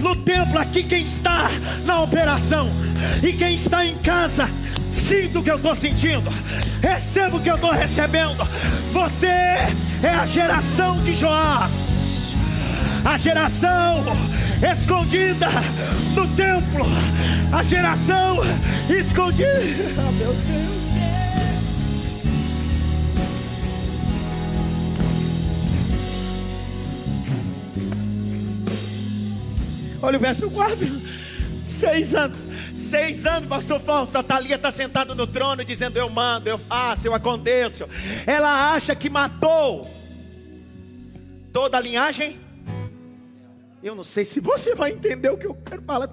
[0.02, 1.50] No templo aqui quem está
[1.86, 2.70] na operação.
[3.22, 4.50] E quem está em casa,
[4.92, 6.30] sinta o que eu estou sentindo,
[6.82, 8.48] receba o que eu estou recebendo.
[8.92, 12.34] Você é a geração de Joás,
[13.06, 14.04] a geração
[14.72, 15.48] escondida
[16.16, 16.86] no templo,
[17.52, 18.40] a geração
[18.90, 19.48] escondida.
[19.98, 20.91] Ah, meu Deus.
[30.02, 30.78] Olha o verso 4.
[31.66, 32.38] Seis anos.
[32.76, 34.18] Seis anos, pastor Fausto.
[34.18, 37.88] A Thalia está sentada no trono dizendo: Eu mando, eu faço, eu aconteço.
[38.26, 39.90] Ela acha que matou
[41.54, 42.40] toda a linhagem.
[43.84, 46.10] Eu não sei se você vai entender o que eu quero falar.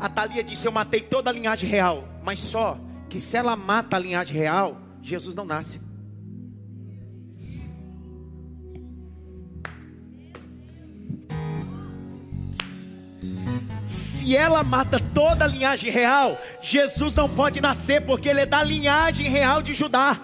[0.00, 2.06] A Thalia disse: Eu matei toda a linhagem real.
[2.22, 2.78] Mas só
[3.08, 5.87] que se ela mata a linhagem real, Jesus não nasce.
[14.18, 18.64] Se ela mata toda a linhagem real, Jesus não pode nascer, porque ele é da
[18.64, 20.18] linhagem real de Judá.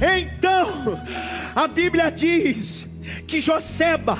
[0.00, 1.00] Então,
[1.52, 2.86] a Bíblia diz
[3.26, 4.16] que Joseba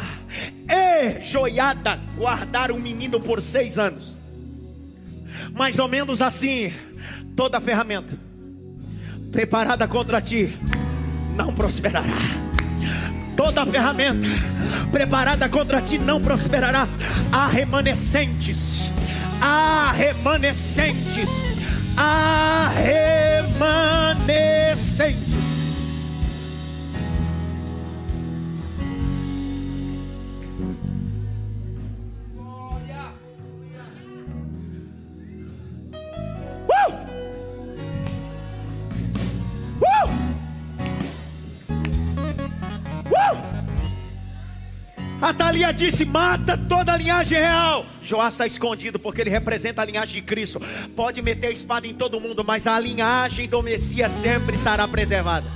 [0.69, 4.17] e Joiada guardaram o menino por seis anos.
[5.55, 6.73] Mais ou menos assim,
[7.37, 8.19] toda ferramenta
[9.31, 10.59] preparada contra ti
[11.37, 12.52] não prosperará.
[13.37, 14.27] Toda ferramenta
[14.91, 16.89] preparada contra ti não prosperará.
[17.31, 18.91] Há remanescentes,
[19.41, 21.31] há remanescentes,
[21.97, 25.32] há remanescentes.
[45.23, 47.87] A Thalia disse: mata toda a linhagem real.
[48.03, 50.61] Joás está escondido porque ele representa a linhagem de Cristo.
[50.97, 55.47] Pode meter a espada em todo mundo, mas a linhagem do Messias sempre estará preservada.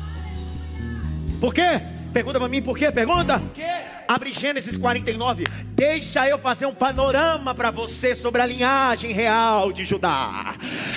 [1.41, 1.83] Por quê?
[2.13, 2.93] Pergunta para mim por quê?
[2.93, 3.41] Pergunta.
[3.41, 3.67] Por quê?
[4.07, 5.45] Abre Gênesis 49.
[5.75, 10.55] Deixa eu fazer um panorama para você sobre a linhagem real de Judá.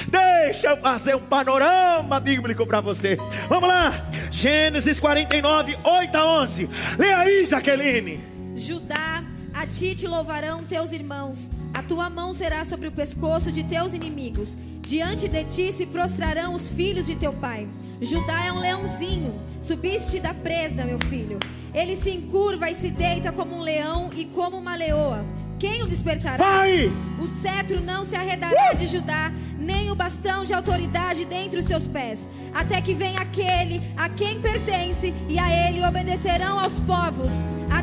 [0.08, 3.18] Deixa eu fazer um panorama bíblico para você.
[3.50, 4.08] Vamos lá.
[4.30, 6.70] Gênesis 49, 8 a 11.
[7.00, 8.39] Leia aí, Jaqueline.
[8.60, 11.50] Judá, a ti te louvarão teus irmãos.
[11.74, 14.58] A tua mão será sobre o pescoço de teus inimigos.
[14.82, 17.70] Diante de ti se prostrarão os filhos de teu pai.
[18.02, 19.40] Judá é um leãozinho.
[19.62, 21.40] Subiste da presa, meu filho.
[21.74, 25.26] Ele se encurva e se deita como um leão e como uma leoa.
[25.58, 26.38] Quem o despertará?
[26.38, 26.92] Vai!
[27.20, 31.86] O cetro não se arredará de Judá, nem o bastão de autoridade dentre os seus
[31.86, 37.32] pés, até que venha aquele a quem pertence, e a ele obedecerão aos povos.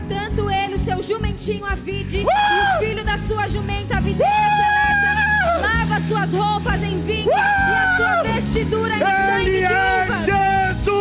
[0.08, 4.30] Tanto ele o seu jumentinho a vide, e o filho da sua jumenta a videira
[4.30, 10.04] seleta, lava suas roupas em vinho, e a sua vestidura em sangue Ele de é
[10.04, 10.24] uvas.
[10.24, 10.96] Jesus!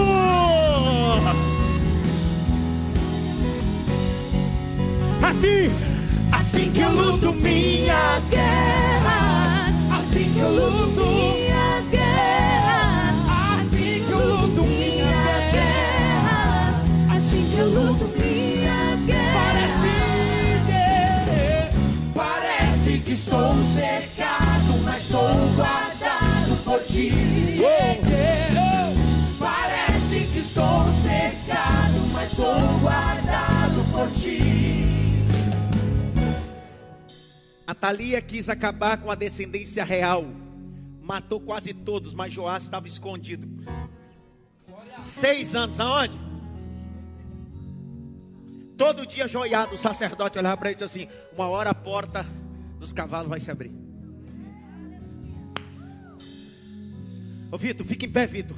[5.22, 5.72] Assim,
[6.32, 11.44] assim que eu luto minhas guerras, assim que eu luto,
[23.26, 25.19] estou cercado, mas sou
[25.55, 27.11] guardado por ti.
[29.39, 34.39] Parece que estou cercado, mas sou guardado por ti.
[37.65, 40.26] A Thalia quis acabar com a descendência real.
[41.01, 43.47] Matou quase todos, mas Joás estava escondido.
[45.01, 46.19] Seis anos, aonde?
[48.78, 52.26] Todo dia Joiado, o sacerdote, olhava para ele e disse assim: Uma hora a porta
[52.86, 53.73] dos cavalos vai se abrir.
[57.51, 58.57] Ô Vitor, fica em pé, Vitor.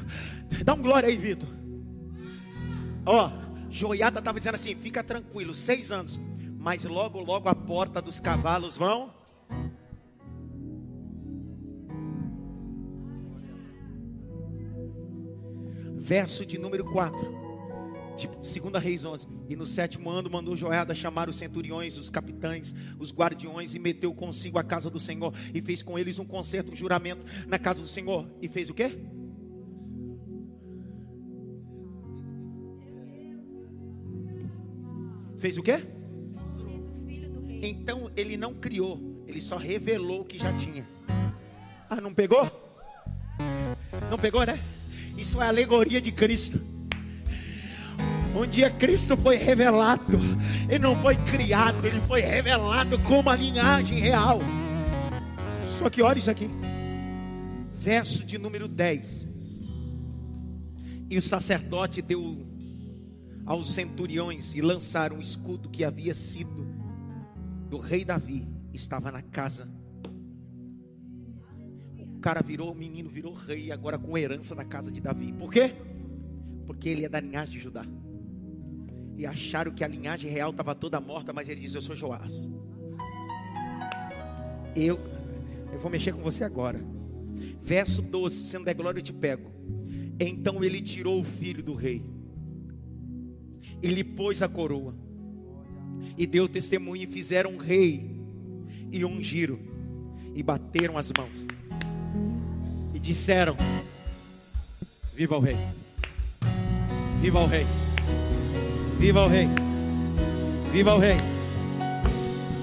[0.65, 1.47] Dá um glória aí, Vitor.
[3.05, 3.31] Ó,
[3.69, 6.19] Joiada estava dizendo assim: Fica tranquilo, seis anos.
[6.59, 9.13] Mas logo, logo a porta dos cavalos vão.
[15.95, 17.46] Verso de número 4.
[18.17, 19.27] De 2 Reis 11.
[19.47, 24.11] E no sétimo ano mandou Joiada chamar os centuriões, os capitães, os guardiões e meteu
[24.13, 27.79] consigo a casa do Senhor e fez com eles um concerto, um juramento na casa
[27.79, 28.27] do Senhor.
[28.41, 28.91] E fez o quê?
[35.37, 35.85] Fez o quê?
[37.61, 40.87] Então ele não criou, ele só revelou o que já tinha.
[41.87, 42.49] Ah, não pegou?
[44.09, 44.59] Não pegou, né?
[45.15, 46.76] Isso é alegoria de Cristo.
[48.37, 50.19] Um dia Cristo foi revelado.
[50.69, 54.39] Ele não foi criado, ele foi revelado como a linhagem real.
[55.65, 56.47] Só que olha isso aqui.
[57.73, 59.27] Verso de número 10.
[61.09, 62.45] E o sacerdote deu
[63.43, 66.67] aos centuriões e lançaram o escudo que havia sido
[67.69, 69.67] do rei Davi, estava na casa.
[71.97, 75.33] O cara virou, o menino virou rei, agora com herança da casa de Davi.
[75.33, 75.73] Por quê?
[76.67, 77.85] Porque ele é da linhagem de Judá.
[79.17, 82.49] E acharam que a linhagem real estava toda morta, mas ele disse: Eu sou Joás.
[84.75, 84.99] Eu,
[85.73, 86.79] eu vou mexer com você agora.
[87.61, 89.51] Verso 12: Se não der glória, eu te pego.
[90.19, 92.03] Então ele tirou o filho do rei
[93.81, 94.95] e lhe pôs a coroa,
[96.17, 98.09] e deu testemunho, e fizeram um rei,
[98.91, 99.59] e ungiram,
[100.35, 101.31] e bateram as mãos,
[102.93, 103.55] e disseram:
[105.13, 105.57] Viva o rei,
[107.21, 107.65] viva o rei,
[108.99, 109.47] viva o rei,
[110.71, 111.17] viva o rei.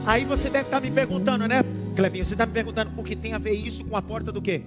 [0.05, 1.63] Aí você deve estar me perguntando, né,
[1.95, 2.25] Clebinho?
[2.25, 4.63] Você está me perguntando o que tem a ver isso com a porta do quê?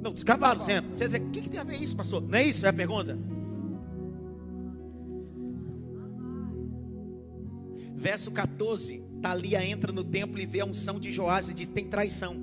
[0.00, 0.82] Não, dos cavalos, né?
[0.94, 2.22] Você dizer, o que, que tem a ver isso, pastor?
[2.22, 2.64] Não é isso?
[2.64, 3.18] É a pergunta?
[7.94, 11.86] Verso 14, Thalia entra no templo e vê a unção de Joás e diz: tem
[11.86, 12.36] traição.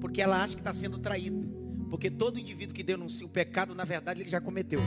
[0.00, 1.46] Porque ela acha que está sendo traída.
[1.88, 4.80] Porque todo indivíduo que denuncia o pecado, na verdade, ele já cometeu.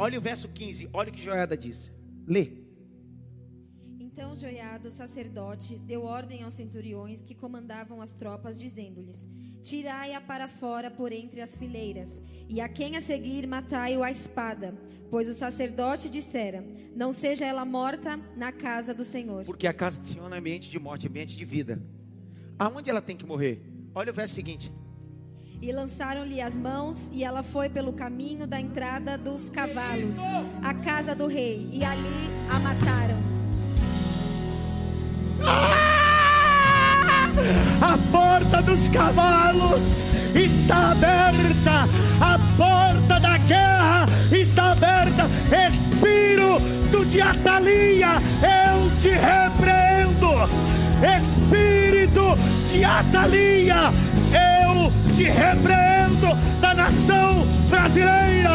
[0.00, 1.90] Olha o verso 15, olha o que Joiada disse.
[2.24, 2.52] Lê.
[3.98, 9.28] Então Joiada, o sacerdote, deu ordem aos centuriões que comandavam as tropas, dizendo-lhes:
[9.60, 14.72] Tirai-a para fora por entre as fileiras, e a quem a seguir matai-o à espada.
[15.10, 19.44] Pois o sacerdote dissera: Não seja ela morta na casa do Senhor.
[19.44, 21.82] Porque a casa do Senhor não é ambiente de morte, é ambiente de vida.
[22.56, 23.60] Aonde ela tem que morrer?
[23.92, 24.72] Olha o verso seguinte.
[25.60, 30.16] E lançaram-lhe as mãos, e ela foi pelo caminho da entrada dos cavalos,
[30.62, 33.18] à casa do rei, e ali a mataram.
[37.80, 39.82] A porta dos cavalos
[40.32, 41.88] está aberta.
[42.20, 45.24] A porta da guerra está aberta.
[45.68, 50.28] Espírito de Atalia, eu te repreendo.
[51.18, 52.36] Espírito
[52.70, 53.92] de Atalia,
[54.32, 54.57] eu
[55.18, 56.28] te repreendo
[56.60, 58.50] da nação brasileira.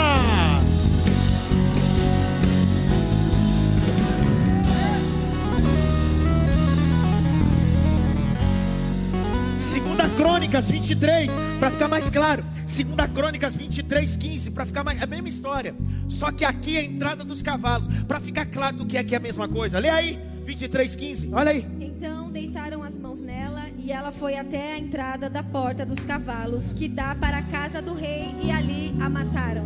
[9.59, 12.45] Segunda Crônicas 23, para ficar mais claro.
[12.65, 15.01] Segunda Crônicas 23, 15, para ficar mais.
[15.01, 15.75] É a mesma história.
[16.07, 17.87] Só que aqui é a entrada dos cavalos.
[18.07, 19.79] Para ficar claro do que é que é a mesma coisa.
[19.79, 21.29] Lê aí, 23, 15.
[21.33, 21.72] Olha aí.
[23.83, 27.81] E ela foi até a entrada da porta dos cavalos, que dá para a casa
[27.81, 29.65] do rei, e ali a mataram.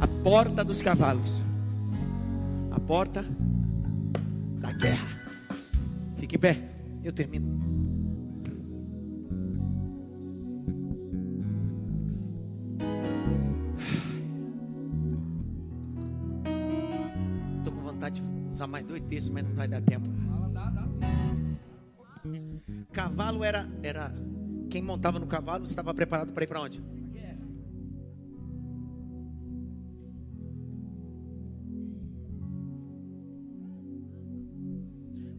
[0.00, 1.42] A porta dos cavalos.
[2.70, 3.26] A porta
[4.60, 5.08] da guerra.
[6.16, 6.62] Fique em pé.
[7.02, 7.75] Eu termino.
[19.06, 20.06] Textos, mas não vai dar tempo.
[22.92, 24.12] Cavalo era, era
[24.70, 26.82] quem montava no cavalo estava preparado para ir para onde?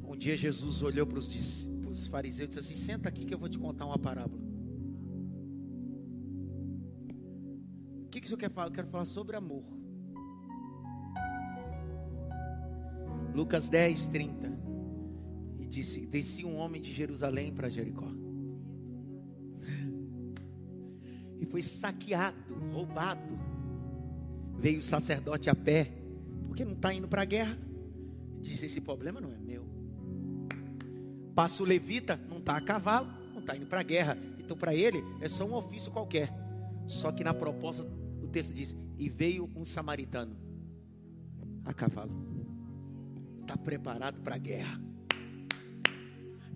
[0.03, 3.49] Um dia Jesus olhou para os fariseus e disse assim: Senta aqui que eu vou
[3.49, 4.41] te contar uma parábola.
[8.05, 8.67] O que, que o senhor quer falar?
[8.67, 9.63] Eu quero falar sobre amor.
[13.33, 14.57] Lucas 10, 30.
[15.59, 18.07] E disse: Descia um homem de Jerusalém para Jericó.
[21.39, 22.37] E foi saqueado,
[22.73, 23.37] roubado.
[24.57, 25.91] Veio o sacerdote a pé,
[26.47, 27.57] porque não está indo para a guerra.
[28.41, 29.65] Disse: Esse problema não é meu.
[31.35, 34.17] Passa o levita, não está a cavalo, não está indo para a guerra.
[34.39, 36.33] Então, para ele, é só um ofício qualquer.
[36.87, 37.87] Só que na proposta,
[38.23, 40.35] o texto diz: E veio um samaritano
[41.63, 42.36] a cavalo.
[43.47, 44.77] Está preparado para a guerra.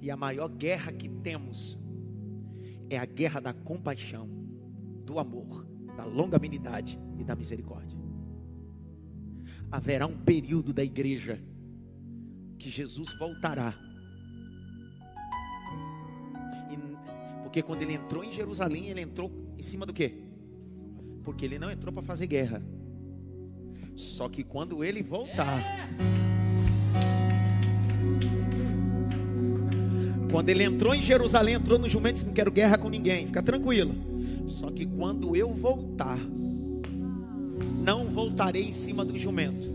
[0.02, 1.80] E a maior guerra que temos
[2.90, 4.28] é a guerra da compaixão,
[5.06, 5.66] do amor,
[5.96, 7.98] da longanimidade e da misericórdia.
[9.72, 11.42] Haverá um período da igreja
[12.60, 13.74] que Jesus voltará
[17.52, 20.24] Porque quando ele entrou em Jerusalém, ele entrou em cima do quê?
[21.22, 22.64] Porque ele não entrou para fazer guerra.
[23.94, 25.62] Só que quando ele voltar.
[30.32, 33.44] Quando ele entrou em Jerusalém, entrou no jumento disse: Não quero guerra com ninguém, fica
[33.44, 33.94] tranquilo.
[34.48, 36.18] Só que quando eu voltar,
[37.84, 39.70] não voltarei em cima do jumento.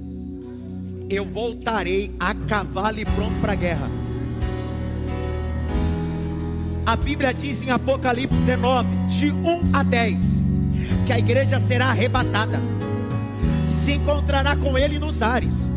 [1.11, 3.91] Eu voltarei a cavalo e pronto para a guerra.
[6.87, 10.17] A Bíblia diz em Apocalipse 19, de 1 a 10,
[11.05, 12.61] que a igreja será arrebatada,
[13.69, 15.69] se encontrará com ele nos ares,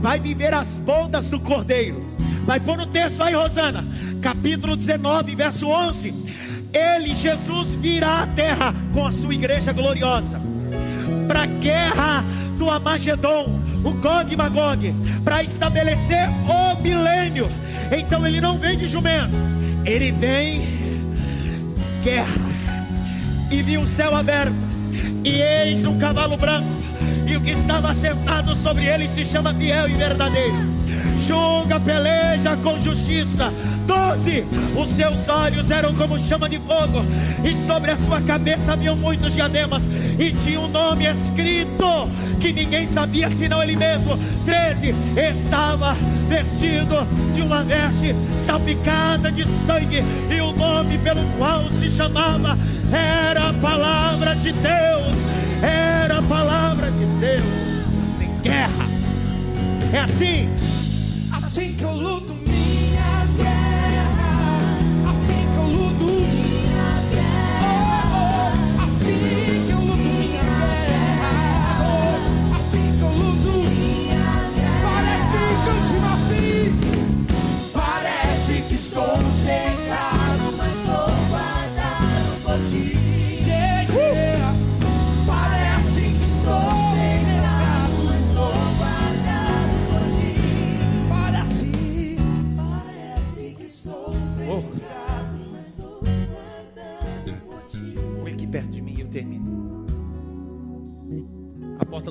[0.00, 2.10] vai viver as bodas do cordeiro.
[2.44, 3.84] Vai pôr no texto aí, Rosana,
[4.20, 6.14] capítulo 19, verso 11.
[6.72, 10.40] Ele, Jesus, virá à terra com a sua igreja gloriosa
[11.26, 12.24] para a guerra
[12.58, 14.94] do Amagedon, o Gog e Magog,
[15.24, 17.48] para estabelecer o milênio.
[17.96, 19.36] Então ele não vem de jumento,
[19.84, 20.62] ele vem
[22.02, 22.50] guerra.
[23.50, 24.54] E vi um céu aberto,
[25.24, 26.68] e eis um cavalo branco,
[27.26, 30.69] e o que estava sentado sobre ele se chama fiel e verdadeiro.
[31.30, 33.52] Julga, peleja com justiça.
[33.86, 34.44] Doze,
[34.76, 37.04] os seus olhos eram como chama de fogo,
[37.44, 42.08] e sobre a sua cabeça haviam muitos diademas, e tinha um nome escrito
[42.40, 44.18] que ninguém sabia senão ele mesmo.
[44.44, 45.94] Treze, estava
[46.28, 48.12] vestido de uma veste
[48.44, 52.58] salpicada de sangue, e o nome pelo qual se chamava
[52.92, 55.16] era a palavra de Deus.
[55.62, 57.44] Era a palavra de Deus.
[58.20, 58.88] Em guerra.
[59.92, 60.00] É.
[60.00, 60.48] Assim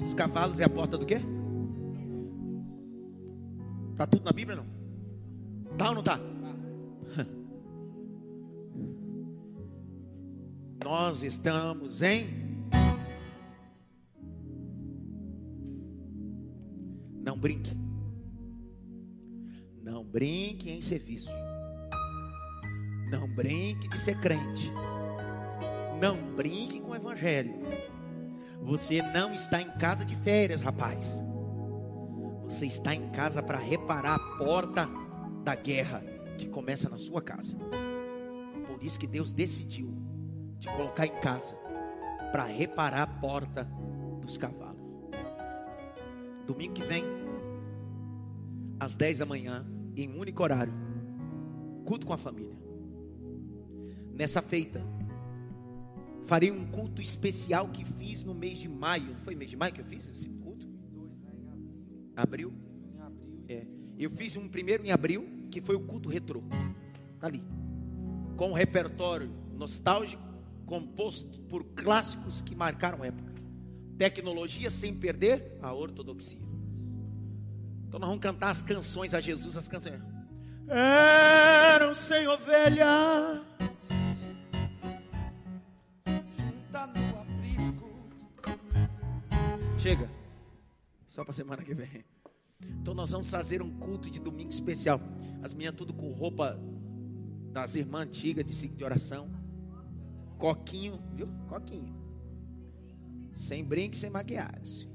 [0.09, 1.19] dos cavalos é a porta do quê?
[3.95, 4.65] Tá tudo na Bíblia não?
[5.77, 6.19] Tá ou não tá?
[10.83, 12.49] Nós estamos em
[17.21, 17.77] Não brinque.
[19.83, 21.29] Não brinque em serviço.
[23.11, 24.71] Não brinque de ser crente.
[26.01, 27.53] Não brinque com o evangelho.
[28.61, 31.21] Você não está em casa de férias, rapaz.
[32.43, 34.89] Você está em casa para reparar a porta
[35.43, 36.03] da guerra
[36.37, 37.57] que começa na sua casa.
[38.67, 39.93] Por isso que Deus decidiu
[40.59, 41.55] te colocar em casa
[42.31, 43.63] para reparar a porta
[44.21, 44.79] dos cavalos.
[46.45, 47.03] Domingo que vem,
[48.79, 50.73] às 10 da manhã, em um único horário,
[51.85, 52.57] culto com a família.
[54.13, 54.83] Nessa feita,
[56.29, 59.15] farei um culto especial que fiz no mês de maio.
[59.15, 60.69] Não foi mês de maio que eu fiz esse culto?
[62.15, 62.53] Abril?
[63.47, 63.65] É.
[63.97, 66.43] Eu fiz um primeiro em abril, que foi o culto retrô.
[67.19, 67.43] Tá ali.
[68.37, 69.27] Com um repertório
[69.57, 70.21] nostálgico,
[70.67, 73.33] composto por clássicos que marcaram época.
[73.97, 76.39] Tecnologia sem perder a ortodoxia.
[77.87, 79.99] Então nós vamos cantar as canções a Jesus, as canções.
[80.67, 83.41] Eram sem ovelha.
[89.89, 90.07] Chega.
[91.07, 92.05] Só para semana que vem.
[92.79, 95.01] Então nós vamos fazer um culto de domingo especial.
[95.41, 96.59] As minhas tudo com roupa
[97.51, 99.31] das irmãs antigas de ciclo de oração.
[100.37, 101.27] Coquinho, viu?
[101.47, 101.91] Coquinho.
[103.33, 104.87] Sem brinco, sem maquiagem.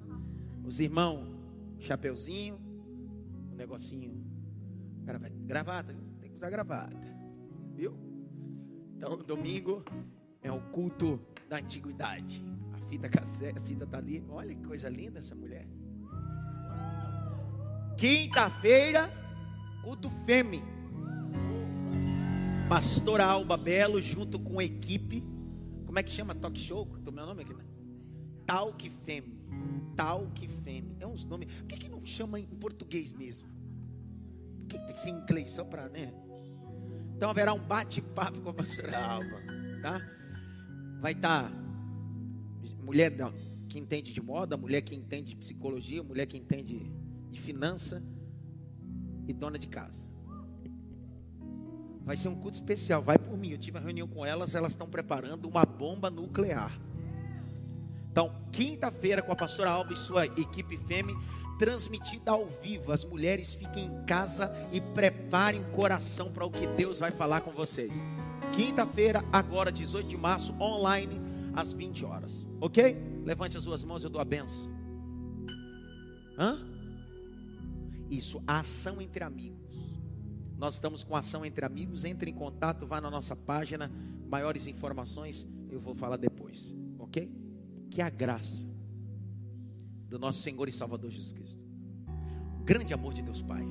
[0.63, 1.27] Os irmãos,
[1.81, 2.57] chapeuzinho,
[3.51, 4.25] um negocinho,
[5.45, 6.05] gravata, viu?
[6.21, 6.97] tem que usar gravata,
[7.75, 7.99] viu?
[8.97, 9.85] Então, domingo
[10.41, 12.45] é o culto da antiguidade.
[12.95, 14.25] A fita cassete, a fita tá ali.
[14.29, 15.67] Olha que coisa linda essa mulher.
[17.97, 19.13] Quinta-feira,
[19.83, 20.63] culto fêmea.
[22.69, 25.25] Pastora Alba Belo junto com equipe.
[25.85, 26.37] Como é que chama?
[26.37, 26.87] Talk show?
[27.05, 27.65] Tô meu nome aqui, né?
[28.47, 29.41] Talk Femme.
[29.97, 30.97] Talk Femme.
[31.01, 31.49] É uns nomes.
[31.53, 33.49] Por que, que não chama em português mesmo?
[34.61, 36.15] Por que, que tem que ser em inglês só para, né?
[37.17, 39.43] Então haverá um bate-papo com a pastora Alba,
[39.83, 40.01] tá?
[41.01, 41.64] Vai estar
[42.85, 43.13] mulher
[43.69, 46.93] que entende de moda, mulher que entende de psicologia, mulher que entende
[47.31, 48.03] de finança
[49.27, 50.05] e dona de casa.
[52.05, 53.03] Vai ser um culto especial.
[53.03, 53.51] Vai por mim.
[53.51, 54.55] Eu tive uma reunião com elas.
[54.55, 56.79] Elas estão preparando uma bomba nuclear.
[58.11, 61.17] Então, quinta-feira com a pastora Alba e sua equipe Fêmea,
[61.59, 62.93] transmitida ao vivo.
[62.93, 67.41] As mulheres fiquem em casa e preparem o coração para o que Deus vai falar
[67.41, 68.05] com vocês.
[68.55, 71.21] Quinta-feira, agora 18 de março, online,
[71.55, 72.47] às 20 horas.
[72.61, 72.97] Ok?
[73.25, 74.69] Levante as duas mãos, eu dou a benção.
[76.39, 76.59] Hã?
[78.11, 79.65] Isso, a ação entre amigos.
[80.57, 82.05] Nós estamos com ação entre amigos.
[82.05, 83.91] Entre em contato, vá na nossa página.
[84.29, 86.75] Maiores informações eu vou falar depois.
[86.99, 87.31] Ok?
[87.91, 88.67] Que a graça
[90.09, 91.59] do nosso Senhor e Salvador Jesus Cristo,
[92.61, 93.65] o grande amor de Deus Pai,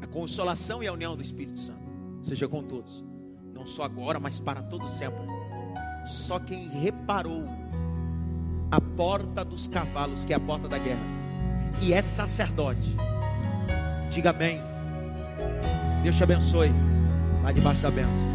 [0.00, 1.82] a consolação e a união do Espírito Santo,
[2.22, 3.04] seja com todos,
[3.52, 5.39] não só agora, mas para todo sempre.
[6.06, 7.48] Só quem reparou
[8.70, 11.00] a porta dos cavalos, que é a porta da guerra,
[11.80, 12.96] e é sacerdote,
[14.10, 14.60] diga bem.
[16.02, 16.70] Deus te abençoe.
[17.42, 18.28] Lá debaixo da benção.